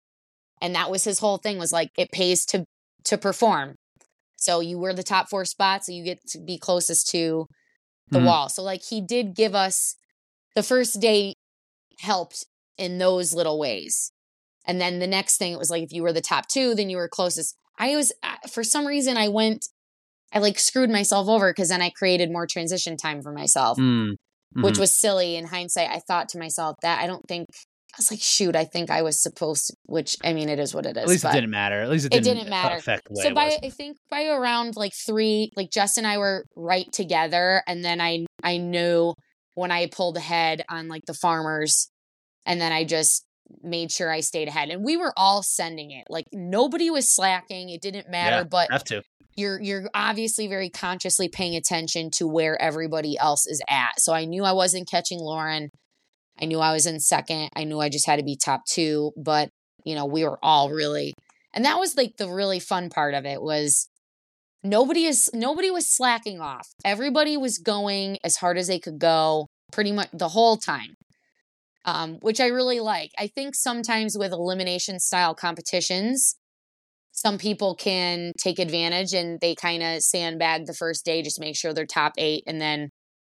[0.61, 2.65] And that was his whole thing was like it pays to
[3.05, 3.77] to perform.
[4.37, 7.47] So you were the top four spots, so you get to be closest to
[8.13, 8.25] the Mhm.
[8.27, 8.49] wall.
[8.49, 9.97] So like he did give us
[10.55, 11.35] the first day
[12.01, 12.47] helped
[12.79, 14.13] in those little ways.
[14.67, 16.91] And then the next thing it was like if you were the top 2, then
[16.91, 17.57] you were closest.
[17.79, 19.67] I was uh, for some reason I went
[20.33, 24.17] I like screwed myself over because then I created more transition time for myself, Mm,
[24.61, 24.81] which mhm.
[24.81, 25.91] was silly in hindsight.
[25.91, 27.49] I thought to myself that I don't think
[27.95, 30.75] I was like, shoot, I think I was supposed to, which I mean, it is
[30.75, 31.05] what it is.
[31.05, 31.81] At least but- it didn't matter.
[31.81, 32.75] At least it It didn't, didn't matter.
[32.77, 33.57] affect the way so it by.
[33.63, 38.01] I think by around like three, like Jess and I were right together, and then
[38.01, 39.15] I I knew
[39.55, 41.89] when I pulled ahead on like the farmers,
[42.45, 43.25] and then I just
[43.63, 46.05] made sure I stayed ahead, and we were all sending it.
[46.11, 47.69] Like nobody was slacking.
[47.71, 49.03] It didn't matter, Yeah, but Have to.
[49.37, 54.01] you're you're obviously very consciously paying attention to where everybody else is at.
[54.01, 55.71] So I knew I wasn't catching Lauren.
[56.41, 57.51] I knew I was in second.
[57.55, 59.49] I knew I just had to be top 2, but
[59.85, 61.15] you know, we were all really
[61.53, 63.89] and that was like the really fun part of it was
[64.63, 66.69] nobody is nobody was slacking off.
[66.85, 70.95] Everybody was going as hard as they could go pretty much the whole time.
[71.87, 73.11] Um, which I really like.
[73.19, 76.35] I think sometimes with elimination style competitions,
[77.13, 81.55] some people can take advantage and they kind of sandbag the first day, just make
[81.57, 82.89] sure they're top eight and then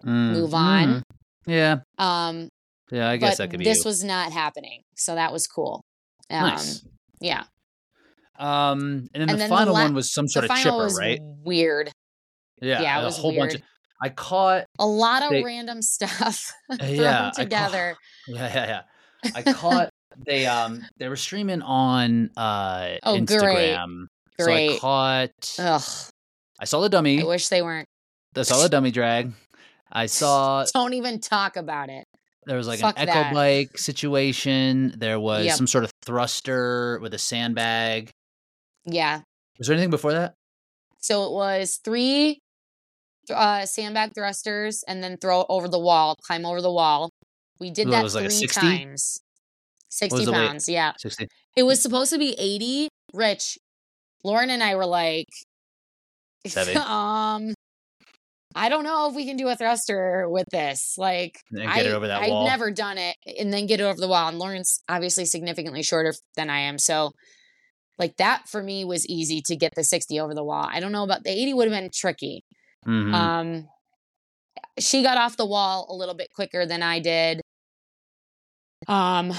[0.05, 0.89] Mm, move on.
[0.89, 1.03] mm.
[1.47, 1.77] Yeah.
[1.99, 2.49] um
[2.91, 3.09] Yeah.
[3.09, 3.89] I guess but that could be this you.
[3.89, 4.83] was not happening.
[4.97, 5.83] So that was cool.
[6.31, 6.85] Um nice.
[7.21, 7.45] yeah.
[8.39, 10.57] Um, and then And the then the final la- one was some The sort of
[10.57, 11.21] chipper, right?
[11.23, 11.91] weird.
[12.63, 13.55] Yeah, yeah, it a was whole bunch weird.
[13.57, 13.63] of.
[14.03, 14.65] I caught.
[14.79, 17.97] A lot of They- random stuff thrown yeah, I caught- together.
[18.29, 18.83] Yeah, yeah,
[19.25, 19.31] yeah.
[19.35, 19.91] I caught
[20.27, 23.75] they um they were streaming on uh Oh, great.
[23.77, 24.07] Instagram.
[24.41, 25.83] So I caught Ugh.
[26.59, 27.21] I saw the dummy.
[27.21, 27.87] I wish they weren't.
[28.35, 29.33] I saw the dummy drag.
[29.93, 32.07] I saw Don't even talk about it.
[32.47, 33.35] There was like Fuck an echo that.
[33.35, 34.95] bike situation.
[34.97, 35.57] There was Yep.
[35.57, 38.11] some sort of thruster with a sandbag.
[38.85, 39.21] Yeah.
[39.59, 40.35] Was there anything before that?
[40.99, 42.39] So it was three
[43.31, 47.11] uh, sandbag thrusters and then throw it over the wall, climb over the wall.
[47.59, 48.61] We did Ooh, it that was like a three 60?
[48.61, 49.19] times.
[49.91, 50.39] 60 was the weight?
[50.49, 50.69] pounds.
[50.69, 50.93] Yeah.
[50.99, 51.27] Sixty.
[51.57, 52.89] It was supposed to be 80.
[53.13, 53.59] Rich,
[54.25, 55.27] Lauren and I were like,
[56.47, 56.77] Seven.
[56.87, 57.55] um,
[58.55, 60.95] I don't know if we can do a thruster with this.
[60.99, 62.45] Like, And get it I, I've wall.
[62.45, 64.29] never done it and then get it over the wall.
[64.29, 66.79] And Lauren's obviously significantly shorter than I am.
[66.79, 67.13] So,
[67.99, 70.69] like, that for me was easy to get the 60 over the wall.
[70.69, 72.45] I don't know about the 80 would have been tricky.
[72.87, 73.15] Mhm.
[73.15, 73.69] Um,
[74.79, 77.41] she got off the wall a little bit quicker than I did.
[78.89, 79.33] Um,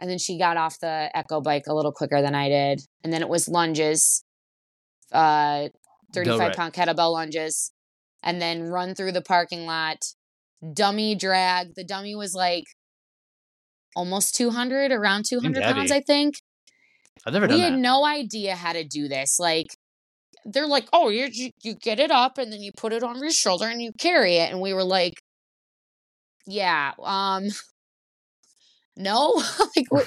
[0.00, 2.80] and then she got off the echo bike a little quicker than I did.
[3.02, 4.24] And then it was lunges,
[5.12, 5.68] uh,
[6.14, 6.56] 35 right.
[6.56, 7.72] pound kettlebell lunges,
[8.26, 9.98] and then run through the parking lot,
[10.74, 11.76] dummy drag.
[11.76, 12.64] The dummy was like
[13.94, 15.92] almost 200, around 200 pounds.
[15.92, 16.34] I think
[17.24, 17.78] I've never we had that.
[17.78, 19.38] no idea how to do this.
[19.38, 19.68] Like,
[20.44, 21.28] they're like, oh, you
[21.62, 24.36] you get it up and then you put it on your shoulder and you carry
[24.36, 25.14] it, and we were like,
[26.46, 27.44] yeah, um,
[28.96, 29.40] no,
[29.76, 30.02] like we,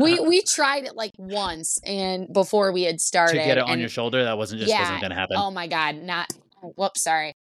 [0.00, 3.72] we we tried it like once and before we had started to get it on
[3.72, 5.36] and- your shoulder, that wasn't just Yeah, wasn't gonna happen.
[5.36, 6.28] Oh my god, not
[6.62, 7.34] oh, whoops, sorry.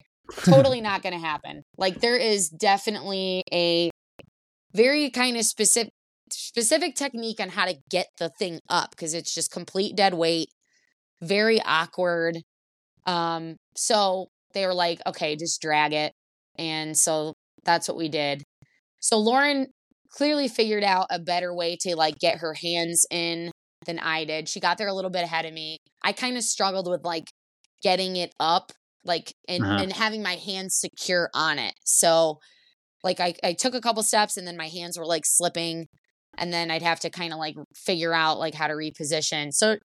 [0.44, 1.64] Totally not going to happen.
[1.78, 3.90] Like there is definitely a
[4.74, 5.92] very kind of specific
[6.32, 10.48] specific technique on how to get the thing up because it's just complete dead weight,
[11.22, 12.38] very awkward.
[13.06, 16.14] Um so they were like, "Okay, just drag it."
[16.58, 18.44] And so that's what we did.
[19.00, 19.68] So Lauren
[20.10, 23.52] clearly figured out a better way to like get her hands in
[23.86, 24.48] than I did.
[24.48, 25.78] She got there a little bit ahead of me.
[26.04, 27.32] I kind of struggled with like
[27.82, 28.72] getting it up,
[29.06, 29.78] like and Uh-huh.
[29.78, 31.74] and having my hands secure on it.
[31.86, 32.40] So
[33.04, 35.88] like I I took a couple steps and then my hands were like slipping
[36.38, 39.54] and then I'd have to kind of like figure out like how to reposition.
[39.54, 39.78] So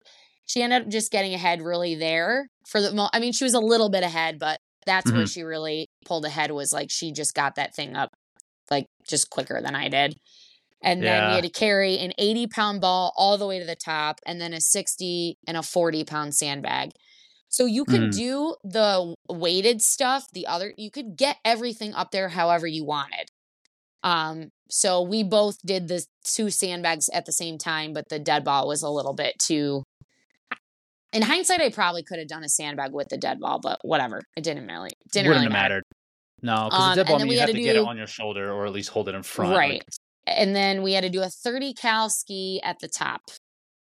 [0.47, 3.55] she ended up just getting ahead really there for the mo- I mean she was
[3.55, 5.33] a little bit ahead, but that's where Mhm.
[5.33, 8.11] she really pulled ahead was like she just got that thing up
[8.71, 10.17] like just quicker than I did.
[10.83, 11.29] And then Yeah.
[11.29, 14.41] we had to carry an 80 pound ball all the way to the top and
[14.41, 16.91] then a 60 and a 40 pound sandbag.
[17.55, 18.17] So you could Mm.
[18.17, 23.29] do the weighted stuff, the other, you could get everything up there however you wanted.
[24.03, 28.43] Um, so we both did the two sandbags at the same time, but the dead
[28.43, 29.85] ball was a little bit too.
[31.13, 34.21] In hindsight, I probably could have done a sandbag with the dead ball, but whatever.
[34.37, 35.75] It didn't really didn't Wouldn't really have matter.
[35.77, 35.83] mattered.
[36.43, 37.77] No, because Um, the dead ball then I mean, we you had have to get
[37.77, 39.53] it on your shoulder or at least hold it in front.
[39.53, 39.83] like- Right.
[40.27, 43.21] And then we had to do a 30 cal ski at the top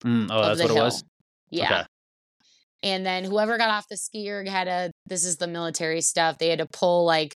[0.05, 0.77] Mm, oh, that's what hill.
[0.77, 1.03] it was.
[1.49, 1.65] Yeah.
[1.79, 1.87] Okay.
[2.83, 6.37] And then whoever got off the ski erg had a this is the military stuff.
[6.37, 7.35] They had to pull like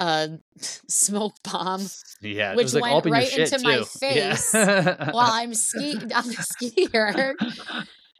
[0.00, 0.38] a
[0.88, 1.82] smoke bomb
[2.22, 5.10] Yeah, Which was like went all up in your right into my face Yeah.
[5.10, 7.36] while I'm ski on the ski erg.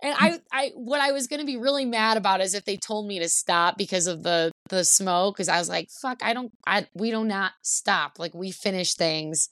[0.03, 3.07] And I, I, what I was gonna be really mad about is if they told
[3.07, 5.37] me to stop because of the the smoke.
[5.37, 8.19] Because I was like, "Fuck, I don't, I, we do not stop.
[8.19, 9.49] Like we finish things."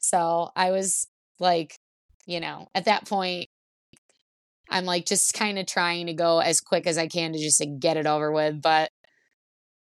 [0.00, 1.06] So I was
[1.38, 1.76] like,
[2.26, 3.48] you know, at that point,
[4.70, 7.60] I'm like just kind of trying to go as quick as I can to just
[7.60, 8.60] like, get it over with.
[8.60, 8.90] But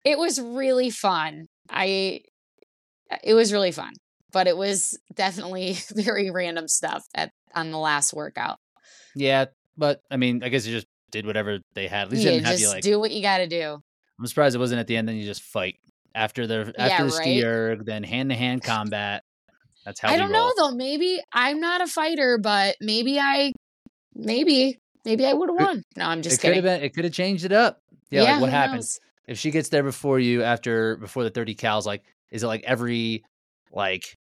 [0.06, 1.48] it was really fun.
[1.70, 2.22] I,
[3.12, 3.94] uh, it was really fun,
[4.32, 8.58] but it was definitely very random stuff at on the last workout.
[9.16, 9.46] yeah,
[9.78, 12.04] but I mean, I guess you just did whatever they had.
[12.04, 12.84] At least Yeah, didn't have you like.
[12.84, 13.80] do what you got to do.
[14.20, 15.08] I'm surprised it wasn't at the end.
[15.08, 15.76] Then you just fight
[16.14, 17.46] after the after Yeah, the ski right?
[17.46, 19.24] erg, then hand to hand combat.
[19.86, 20.48] That's how I don't roll.
[20.48, 20.76] know though.
[20.76, 23.54] Maybe I'm not a fighter, but maybe I,
[24.20, 25.84] maybe, maybe I would have won.
[25.96, 26.80] No, I'm just it could have kidding.
[26.80, 26.84] been.
[26.86, 27.80] It could have changed it up.
[28.12, 31.86] Yeah, like what happens if she gets there before you after before the 30 cals?
[31.86, 33.24] Like, is it like every
[33.72, 34.16] like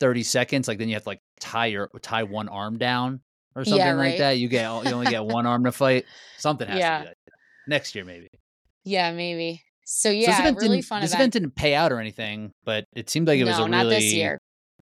[0.00, 0.68] 30 seconds?
[0.68, 3.20] Like then you have to like tie your tie one arm down
[3.54, 4.38] or something Yeah, like that.
[4.38, 6.04] You get you only get one arm to fight.
[6.36, 6.98] Something has Yeah.
[6.98, 7.16] to be like
[7.68, 8.28] next year maybe.
[8.84, 9.62] Yeah, maybe.
[9.84, 11.20] So So this yeah, event really fun this event.
[11.20, 13.84] event didn't pay out or anything, but it seemed like it was no, a not
[13.84, 14.38] really this year.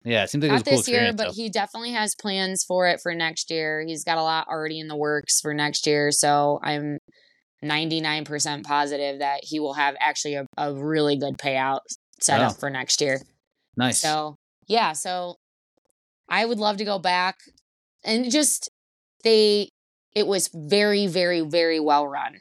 [0.05, 0.23] Yeah.
[0.23, 1.31] It seemed like it was Not a cool this year, but though.
[1.33, 3.83] he definitely has plans for it for next year.
[3.85, 6.99] He's got a lot already in the works for next year, so I'm
[7.63, 11.79] 99% positive that he will have actually a, a really good payout
[12.21, 12.47] set Wow.
[12.49, 13.19] up for next year.
[13.75, 13.99] nice.
[13.99, 14.35] So,
[14.67, 15.35] yeah, so
[16.29, 17.35] I would love to go back
[18.03, 18.69] and just
[19.23, 19.69] they
[20.15, 22.37] it was very, very, very well run.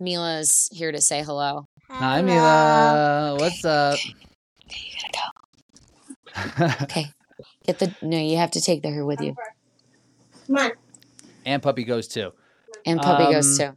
[0.00, 1.64] Mila's here to say hello.
[1.88, 3.36] Hi, Mila.
[3.38, 3.94] What's up?
[3.94, 4.12] Okay,
[4.70, 5.33] you gotta go.
[6.82, 7.06] Okay.
[7.66, 9.34] Get the no, you have to take the her with you.
[10.46, 10.72] Come on.
[11.44, 12.32] and puppy goes too.
[12.86, 13.76] And puppy goes Um, too.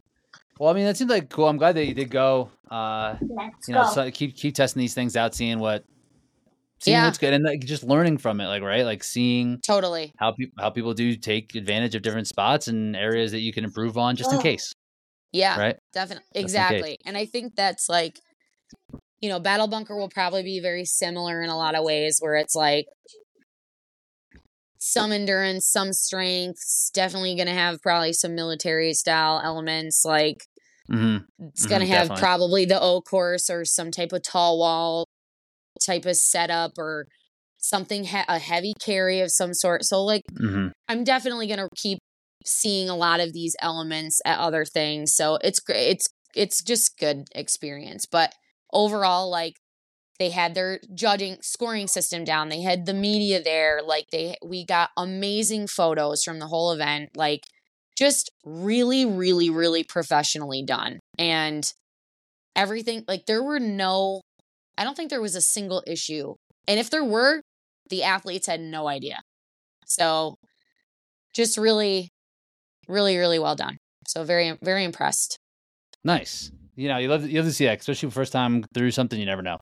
[0.60, 1.47] Well, I mean, that seems like cool.
[1.47, 2.49] I'm glad that you did go.
[2.70, 3.89] Uh, Let's you know, go.
[3.91, 5.86] so keep keep testing these things out, seeing what,
[6.80, 7.05] seeing Yeah.
[7.05, 8.47] what's good, and like just learning from it.
[8.47, 10.14] Like right, like seeing Totally.
[10.18, 13.64] how people how people do take advantage of different spots and areas that you can
[13.64, 14.41] improve on, just in Oh.
[14.41, 14.74] case.
[15.32, 15.60] Yeah.
[15.60, 15.78] Right.
[15.93, 16.26] Definitely.
[16.36, 16.43] in.
[16.43, 16.97] Exactly.
[17.05, 18.20] And I think that's like,
[19.22, 22.36] you know, Battle Bunker will probably be very similar in a lot of ways where
[22.36, 22.88] it's like
[24.80, 30.03] some endurance, some strengths, definitely going to have probably some military style elements.
[30.05, 30.38] Like
[30.89, 32.15] hmm it's going to Mhm, have definitely.
[32.15, 35.05] probably the O course or some type of tall wall
[35.86, 37.07] type of setup or
[37.59, 39.86] something, he- a heavy carry of some sort.
[39.86, 41.99] So, like, hmm I'm definitely going to keep
[42.45, 45.13] seeing a lot of these elements at other things.
[45.15, 45.89] So it's great.
[45.89, 48.05] It's it's just good experience.
[48.05, 48.34] But
[48.72, 49.55] overall, like
[50.20, 52.49] they had their judging scoring system down.
[52.49, 53.82] They had the media there.
[53.86, 57.11] Like they we got amazing photos from the whole event.
[57.15, 57.41] Like
[57.97, 60.99] just really, really, really professionally done.
[61.18, 61.72] And
[62.55, 64.22] everything like there were no
[64.78, 66.36] I don't think there was a single issue.
[66.68, 67.41] And if there were,
[67.89, 69.22] the athletes had no idea.
[69.86, 70.36] So
[71.34, 72.09] just really,
[72.88, 73.78] really, really well done.
[74.07, 75.38] So very, very impressed.
[76.03, 76.51] Nice.
[76.78, 79.20] You know, you love you love to see that, especially first time through something.
[79.20, 79.58] You never know.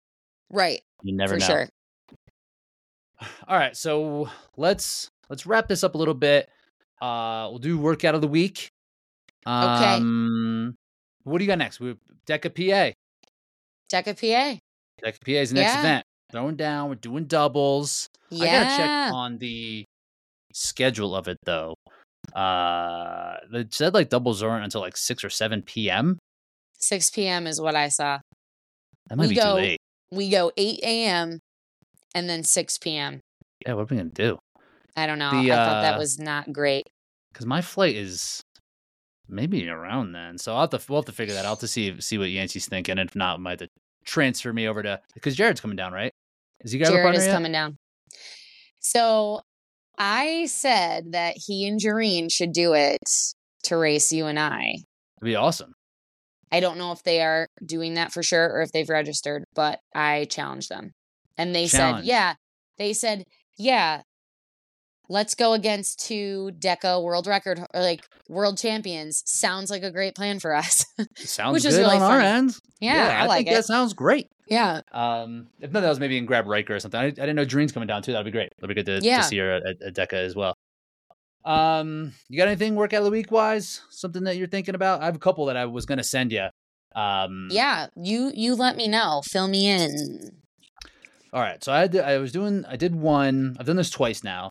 [0.51, 0.81] Right.
[1.01, 1.45] You never for know.
[1.45, 1.69] sure.
[3.47, 6.49] All right, so let's let's wrap this up a little bit.
[7.01, 8.67] Uh, we'll do workout of the week.
[9.45, 10.75] Um,
[11.23, 11.79] What do you got next?
[11.79, 11.95] We
[12.27, 12.93] DEKA PA.
[13.91, 14.59] DEKA PA.
[15.03, 15.79] DEKA PA is the next Yeah.
[15.79, 16.05] event.
[16.31, 16.89] Throwing down.
[16.89, 18.07] We're doing doubles.
[18.29, 18.43] Yeah.
[18.43, 19.85] I gotta check on the
[20.53, 21.75] schedule of it though.
[22.33, 26.17] Uh, it said like doubles aren't until like six or seven p.m.
[26.79, 27.47] 6 p.m.
[27.47, 28.19] is what I saw.
[29.07, 29.79] That might We be go- too late.
[30.11, 31.39] We go 8 a.m.
[32.13, 33.21] and then 6 p.m.
[33.65, 34.37] Yeah, what are we gonna do?
[34.95, 35.31] I don't know.
[35.31, 36.87] The, I thought that uh, was not great.
[37.33, 38.41] Because my flight is
[39.27, 41.99] maybe around then, so I'll have to we'll have to figure that out to see
[41.99, 42.97] see what Yancey's thinking.
[42.97, 43.69] If not, I might have to
[44.05, 46.13] transfer me over to because Jared's coming down, right?
[46.61, 47.31] Is he got Jared is yet?
[47.33, 47.77] coming down.
[48.79, 49.41] So
[49.97, 52.99] I said that he and Jareen should do it
[53.63, 54.75] to race you and I.
[55.17, 55.73] It'd be awesome.
[56.51, 59.79] I don't know if they are doing that for sure or if they've registered, but
[59.93, 60.91] I challenged them.
[61.37, 61.99] And they Challenge.
[61.99, 62.33] said, yeah.
[62.77, 63.25] They said,
[63.57, 64.01] yeah,
[65.09, 69.21] let's go against two DEKA world record or like world champions.
[69.25, 70.85] Sounds like a great plan for us.
[71.17, 72.27] Sounds Which good is really on our funny.
[72.27, 72.55] end.
[72.79, 74.29] yeah, I, like think that sounds great.
[74.47, 74.81] yeah.
[74.91, 76.99] Um, if not, that was maybe in grab Riker or something.
[76.99, 78.11] I, I didn't know Jareen's coming down too.
[78.13, 78.51] That'd be great.
[78.59, 79.17] That'd be good to, Yeah.
[79.17, 80.55] to see her at, at DEKA as well.
[81.45, 83.81] Um, you got anything workout of the week wise?
[83.89, 85.01] Something that you're thinking about?
[85.01, 86.47] I have a couple that I was gonna send you.
[86.95, 87.87] Um, Yeah.
[87.95, 89.21] You you let me know.
[89.23, 90.31] Fill me in.
[91.33, 91.63] All right.
[91.63, 93.57] So I had to, I was doing I did one.
[93.59, 94.49] I've done this twice now,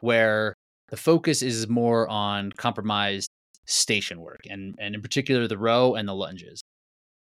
[0.00, 0.54] where
[0.90, 3.28] the focus is more on compromised
[3.66, 6.60] station work and and in particular the row and the lunges.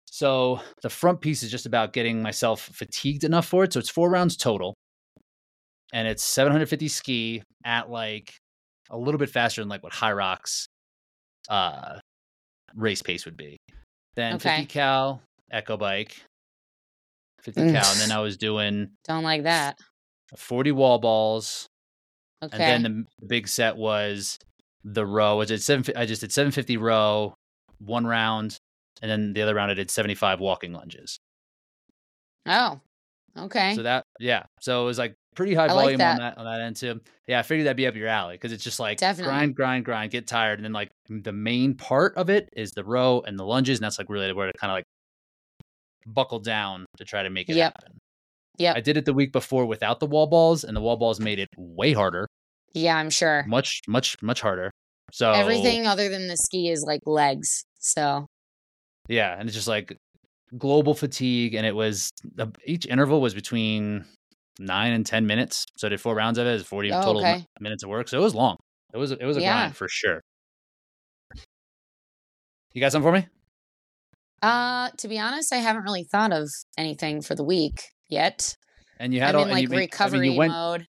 [0.05, 3.73] So the front piece is just about getting myself fatigued enough for it.
[3.73, 4.73] So it's four rounds total,
[5.93, 8.33] and it's 750 ski at like
[8.91, 10.65] a little bit faster than like what Hyrox
[11.49, 11.97] uh
[12.75, 13.57] race pace would be.
[14.15, 14.57] Then Okay.
[14.59, 15.21] 50 cal
[15.51, 16.15] echo bike,
[17.41, 17.71] 50 Mm.
[17.73, 19.79] cal, and then I was doing Don't like that.
[20.37, 21.67] 40 wall balls,
[22.43, 22.63] Okay.
[22.73, 24.37] and then the big set was
[24.83, 25.41] the row.
[25.41, 25.83] I did seven.
[25.97, 27.33] I just did 750 row,
[27.79, 28.57] one round,
[29.01, 31.17] and then the other round I did 75 walking lunges.
[32.45, 32.79] oh.
[33.37, 33.75] Okay.
[33.75, 36.11] So that yeah, so it was like pretty high I like volume that.
[36.13, 36.99] on that on that end too.
[37.27, 39.31] Yeah, I figured that'd be up your alley because it's just like Definitely.
[39.31, 42.83] grind, grind, grind, get tired, and then like the main part of it is the
[42.83, 44.85] row and the lunges, and that's like really where to kind of like
[46.07, 47.73] buckle down to try to make it Yep.
[47.77, 47.97] happen.
[48.57, 48.75] Yep.
[48.75, 51.39] I did it the week before without the wall balls, and the wall balls made
[51.39, 52.27] it way harder,
[52.73, 53.43] yeah, I'm sure.
[53.47, 54.71] much, much, much harder.
[55.13, 57.63] So Everything other than the ski is like legs.
[57.79, 58.27] So
[59.07, 59.95] yeah, and it's just like
[60.57, 62.09] global fatigue, and it was
[62.65, 64.05] each interval was between
[64.59, 65.65] nine and ten minutes.
[65.77, 66.51] So I did four rounds of it.
[66.59, 67.45] It's forty Oh, total okay.
[67.59, 68.07] minutes of work.
[68.07, 68.57] So it was long.
[68.93, 69.53] It was it was a Yeah.
[69.53, 70.21] grind for sure.
[72.73, 73.27] You got something for me?
[74.43, 78.55] uh to be honest, I haven't really thought of anything for the week yet.
[78.99, 80.87] And you had I'm all in like you, made- I mean, recovery you went mode.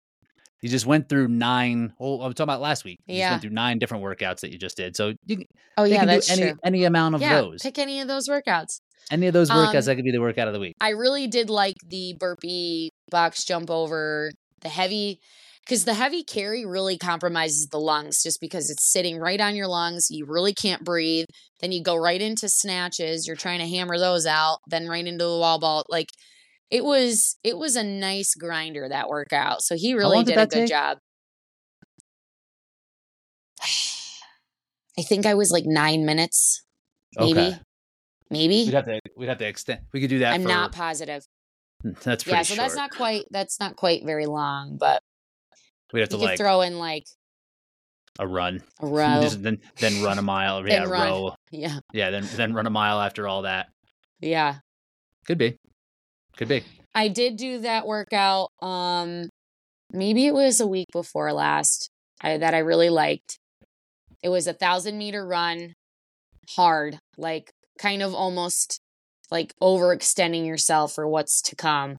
[0.61, 1.91] you just went through nine.
[1.99, 2.99] Oh, I'm talking about last week.
[3.07, 3.29] You just Yeah.
[3.31, 4.95] went through nine different workouts that you just did.
[4.95, 5.45] So you can,
[5.77, 6.59] Oh yeah, that's any true.
[6.63, 7.61] any amount of yeah, those.
[7.61, 8.79] pick any of those workouts.
[9.09, 10.75] Any of those workouts Um, that could be the workout of the week.
[10.79, 14.31] I really did like the burpee box jump over,
[14.61, 15.19] the heavy
[15.65, 19.67] because the heavy carry really compromises the lungs just because it's sitting right on your
[19.67, 20.07] lungs.
[20.09, 21.25] You really can't breathe.
[21.59, 23.27] Then you go right into snatches.
[23.27, 25.85] You're trying to hammer those out, then right into the wall ball.
[25.89, 26.09] Like
[26.69, 29.61] it was, it was a nice grinder that workout.
[29.61, 30.69] So he really did did a good take?
[30.69, 30.97] job.
[34.97, 36.63] I think I was like nine minutes,
[37.17, 37.59] maybe, Okay.
[38.31, 38.65] Maybe.
[38.65, 39.81] We'd have to we'd have to extend.
[39.93, 40.33] We could do that.
[40.33, 41.23] I'm for, not positive.
[41.83, 45.01] That's pretty Yeah, so that's not quite that's not quite very long, but
[45.91, 47.05] We'd have to like throw in like
[48.19, 49.21] a run, a row.
[49.21, 50.65] Just then then run a mile.
[50.67, 50.89] yeah, run.
[50.89, 51.35] row.
[51.51, 53.67] yeah, Yeah, then then run a mile after all that.
[54.19, 54.57] yeah.
[55.25, 55.57] Could be,
[56.35, 56.63] could be.
[56.95, 58.49] I did do that workout.
[58.59, 59.29] Um,
[59.91, 61.89] maybe it was a week before last.
[62.21, 63.37] I, that I really liked.
[64.23, 65.73] It was a thousand meter run,
[66.55, 67.51] hard, like
[67.81, 68.79] kind of almost
[69.31, 71.97] like overextending yourself for what's to come.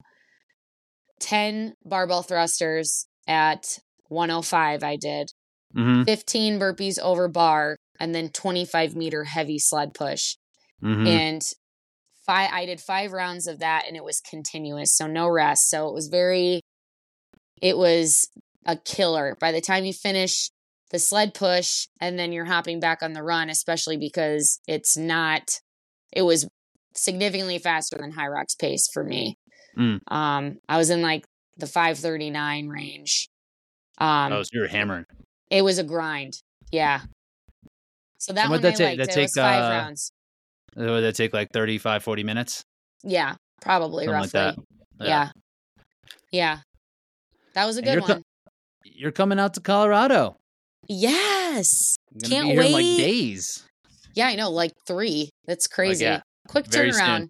[1.20, 3.78] Ten barbell thrusters at
[4.08, 4.82] 105.
[4.82, 5.30] I did
[5.74, 6.02] Mm-hmm.
[6.02, 10.36] 15 burpees over bar, and then 25 meter heavy sled push.
[10.82, 11.06] Mm-hmm.
[11.06, 11.42] and
[12.26, 15.86] five i did five rounds of that and it was continuous so no rest so
[15.88, 16.60] it was very
[17.60, 18.28] it was
[18.66, 20.50] a killer by the time you finish
[20.90, 25.60] the sled push and then you're hopping back on the run especially because it's not
[26.12, 26.46] it was
[26.94, 29.36] significantly faster than Hyrox pace for me
[29.78, 30.00] Mm.
[30.08, 31.24] um i was in like
[31.56, 33.30] the 539 range
[33.96, 35.06] um oh, so you're hammering.
[35.50, 36.34] it was a grind
[36.70, 37.00] yeah
[38.18, 38.98] so that And one what'd I that take?
[38.98, 39.08] liked.
[39.10, 40.12] That it was take, five uh, rounds
[40.76, 42.62] Would that take like 35, 40 minutes?
[43.02, 44.64] yeah probably Something like roughly
[44.98, 45.06] that.
[45.08, 45.28] Yeah.
[46.30, 46.58] Yeah.
[47.54, 48.22] That was a good you're one.
[48.84, 50.36] You're coming out to Colorado.
[50.88, 51.96] yes.
[52.24, 52.96] Can't in like wait.
[52.98, 53.64] days.
[54.14, 54.50] Yeah, I know.
[54.50, 55.30] Like three.
[55.46, 56.04] That's crazy.
[56.04, 57.28] yeah, Quick turnaround.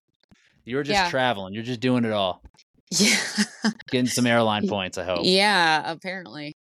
[0.64, 1.10] You were just Yeah.
[1.10, 1.54] traveling.
[1.54, 2.42] You're just doing it all.
[2.90, 3.16] Yeah.
[3.90, 5.20] Getting some airline points, I hope.
[5.22, 6.52] yeah, apparently.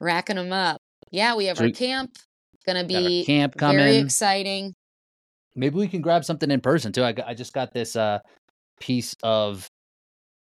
[0.00, 0.80] Racking them up.
[1.10, 2.10] Yeah, we have So our camp.
[2.66, 3.78] Gonna be camp coming.
[3.78, 4.74] very exciting.
[5.56, 7.02] Maybe we can grab something in person too.
[7.02, 8.18] I, I just got this uh
[8.80, 9.66] piece of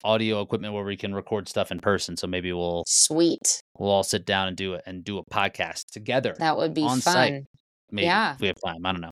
[0.03, 2.17] audio equipment where we can record stuff in person.
[2.17, 3.61] So maybe we'll Sweet.
[3.77, 6.35] we'll all sit down and do it and do a podcast together.
[6.39, 7.13] That would be On fun.
[7.13, 7.43] site.
[7.91, 8.33] Maybe yeah.
[8.33, 8.85] if we have time.
[8.85, 9.11] I don't know.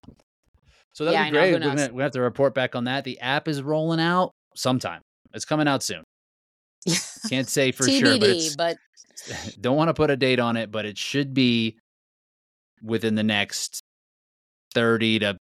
[0.93, 1.47] So that'd I be great.
[1.47, 1.75] Who We're knows?
[1.82, 3.03] gonna we have to report back on that.
[3.03, 5.01] The app is rolling out sometime.
[5.34, 6.03] It's coming out soon.
[7.30, 8.78] Can't say for TBD, sure, but it's but
[9.61, 11.78] don't want to put a date on it, but it should be
[12.82, 13.82] within the next
[14.73, 15.38] 30 to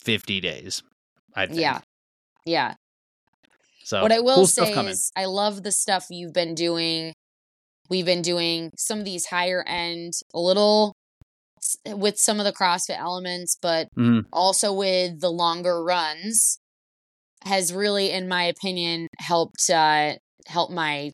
[0.00, 0.82] 50 days.
[1.34, 1.60] I think.
[1.60, 1.80] yeah.
[2.44, 2.74] Yeah.
[3.84, 7.12] So what I will cool say is I love the stuff you've been doing.
[7.88, 10.92] We've been doing some of these higher end, a little s-
[11.86, 14.24] with some of the CrossFit elements, but Mhm.
[14.32, 16.58] also with the longer runs
[17.44, 21.12] has really, in my opinion, helped uh help my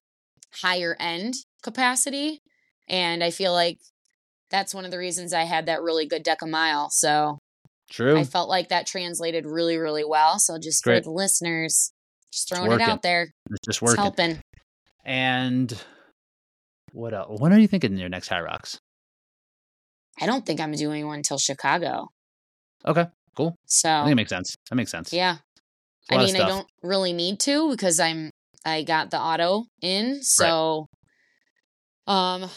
[0.63, 2.41] higher end capacity.
[2.89, 3.79] And I feel like
[4.51, 6.89] that's one of the reasons I had that really good DEKA mile.
[6.91, 7.39] So
[7.91, 8.17] True.
[8.17, 10.39] I felt like that translated really, really well.
[10.39, 10.99] So just Great.
[11.05, 11.91] for the listeners,
[12.33, 13.33] just throwing it out there.
[13.51, 14.03] it's just It's working.
[14.03, 14.41] helping.
[15.05, 15.77] And
[16.93, 17.41] what else?
[17.41, 18.79] When are you thinking your next Hyrox?
[20.21, 22.09] I don't think I'm doing one until Chicago.
[22.87, 23.07] Okay,
[23.37, 23.57] cool.
[23.67, 24.57] So I think it makes sense.
[24.71, 25.13] That makes sense.
[25.13, 25.37] yeah.
[26.11, 28.31] I mean, I don't really need to because I'm
[28.65, 30.23] I got the auto in.
[30.23, 30.87] So
[32.07, 32.51] um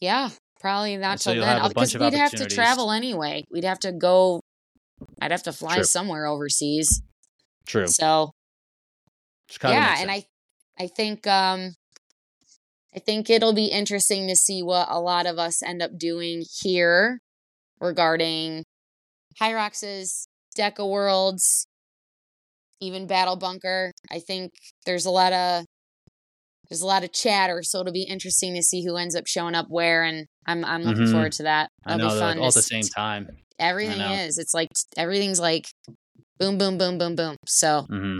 [0.00, 0.30] yeah,
[0.60, 1.62] probably not so till then.
[1.68, 3.44] Because we'd have to travel anyway.
[3.50, 4.40] We'd have to go
[5.20, 5.84] I'd have to fly True.
[5.84, 7.02] somewhere overseas.
[7.66, 7.86] True.
[7.86, 8.32] So
[9.48, 10.10] Chicago yeah, and.
[10.10, 10.24] I
[10.80, 11.74] I think um
[12.94, 16.44] I think it'll be interesting to see what a lot of us end up doing
[16.60, 17.20] here
[17.80, 18.64] regarding
[19.40, 20.26] Hyrox's
[20.56, 21.66] DEKA Worlds,
[22.80, 23.92] even Battle Bunker.
[24.10, 24.52] I think
[24.86, 25.64] there's a lot of
[26.68, 29.54] there's a lot of chatter, so it'll be interesting to see who ends up showing
[29.54, 31.12] up where, and I'm I'm looking Mhm.
[31.12, 31.70] forward to that.
[31.86, 32.28] I That'll know be fun.
[32.28, 33.28] like all at the same time.
[33.58, 34.38] Everything is.
[34.38, 35.66] It's like everything's like
[36.38, 37.36] boom, boom, boom, boom, boom.
[37.46, 38.18] So hmm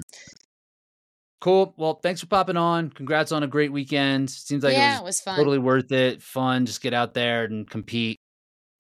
[1.41, 1.73] Cool.
[1.77, 2.91] Well, thanks for popping on.
[2.91, 4.29] Congrats on a great weekend.
[4.31, 5.37] Seems like yeah, it it was was fun.
[5.37, 6.21] totally worth it.
[6.23, 6.67] Fun.
[6.67, 8.19] Just get out there and compete.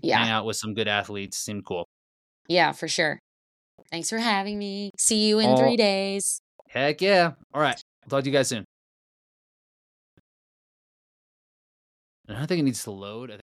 [0.02, 0.18] yeah.
[0.18, 1.36] Hang out with some good athletes.
[1.38, 1.86] Seemed cool.
[2.48, 3.20] Yeah, for sure.
[3.92, 4.90] Thanks for having me.
[4.98, 5.56] See you in Oh.
[5.56, 6.40] three days.
[6.68, 7.32] Heck yeah.
[7.54, 7.80] All right.
[8.04, 8.64] I'll talk to you guys soon.
[12.28, 13.30] I don't think it needs to load.
[13.30, 13.36] I think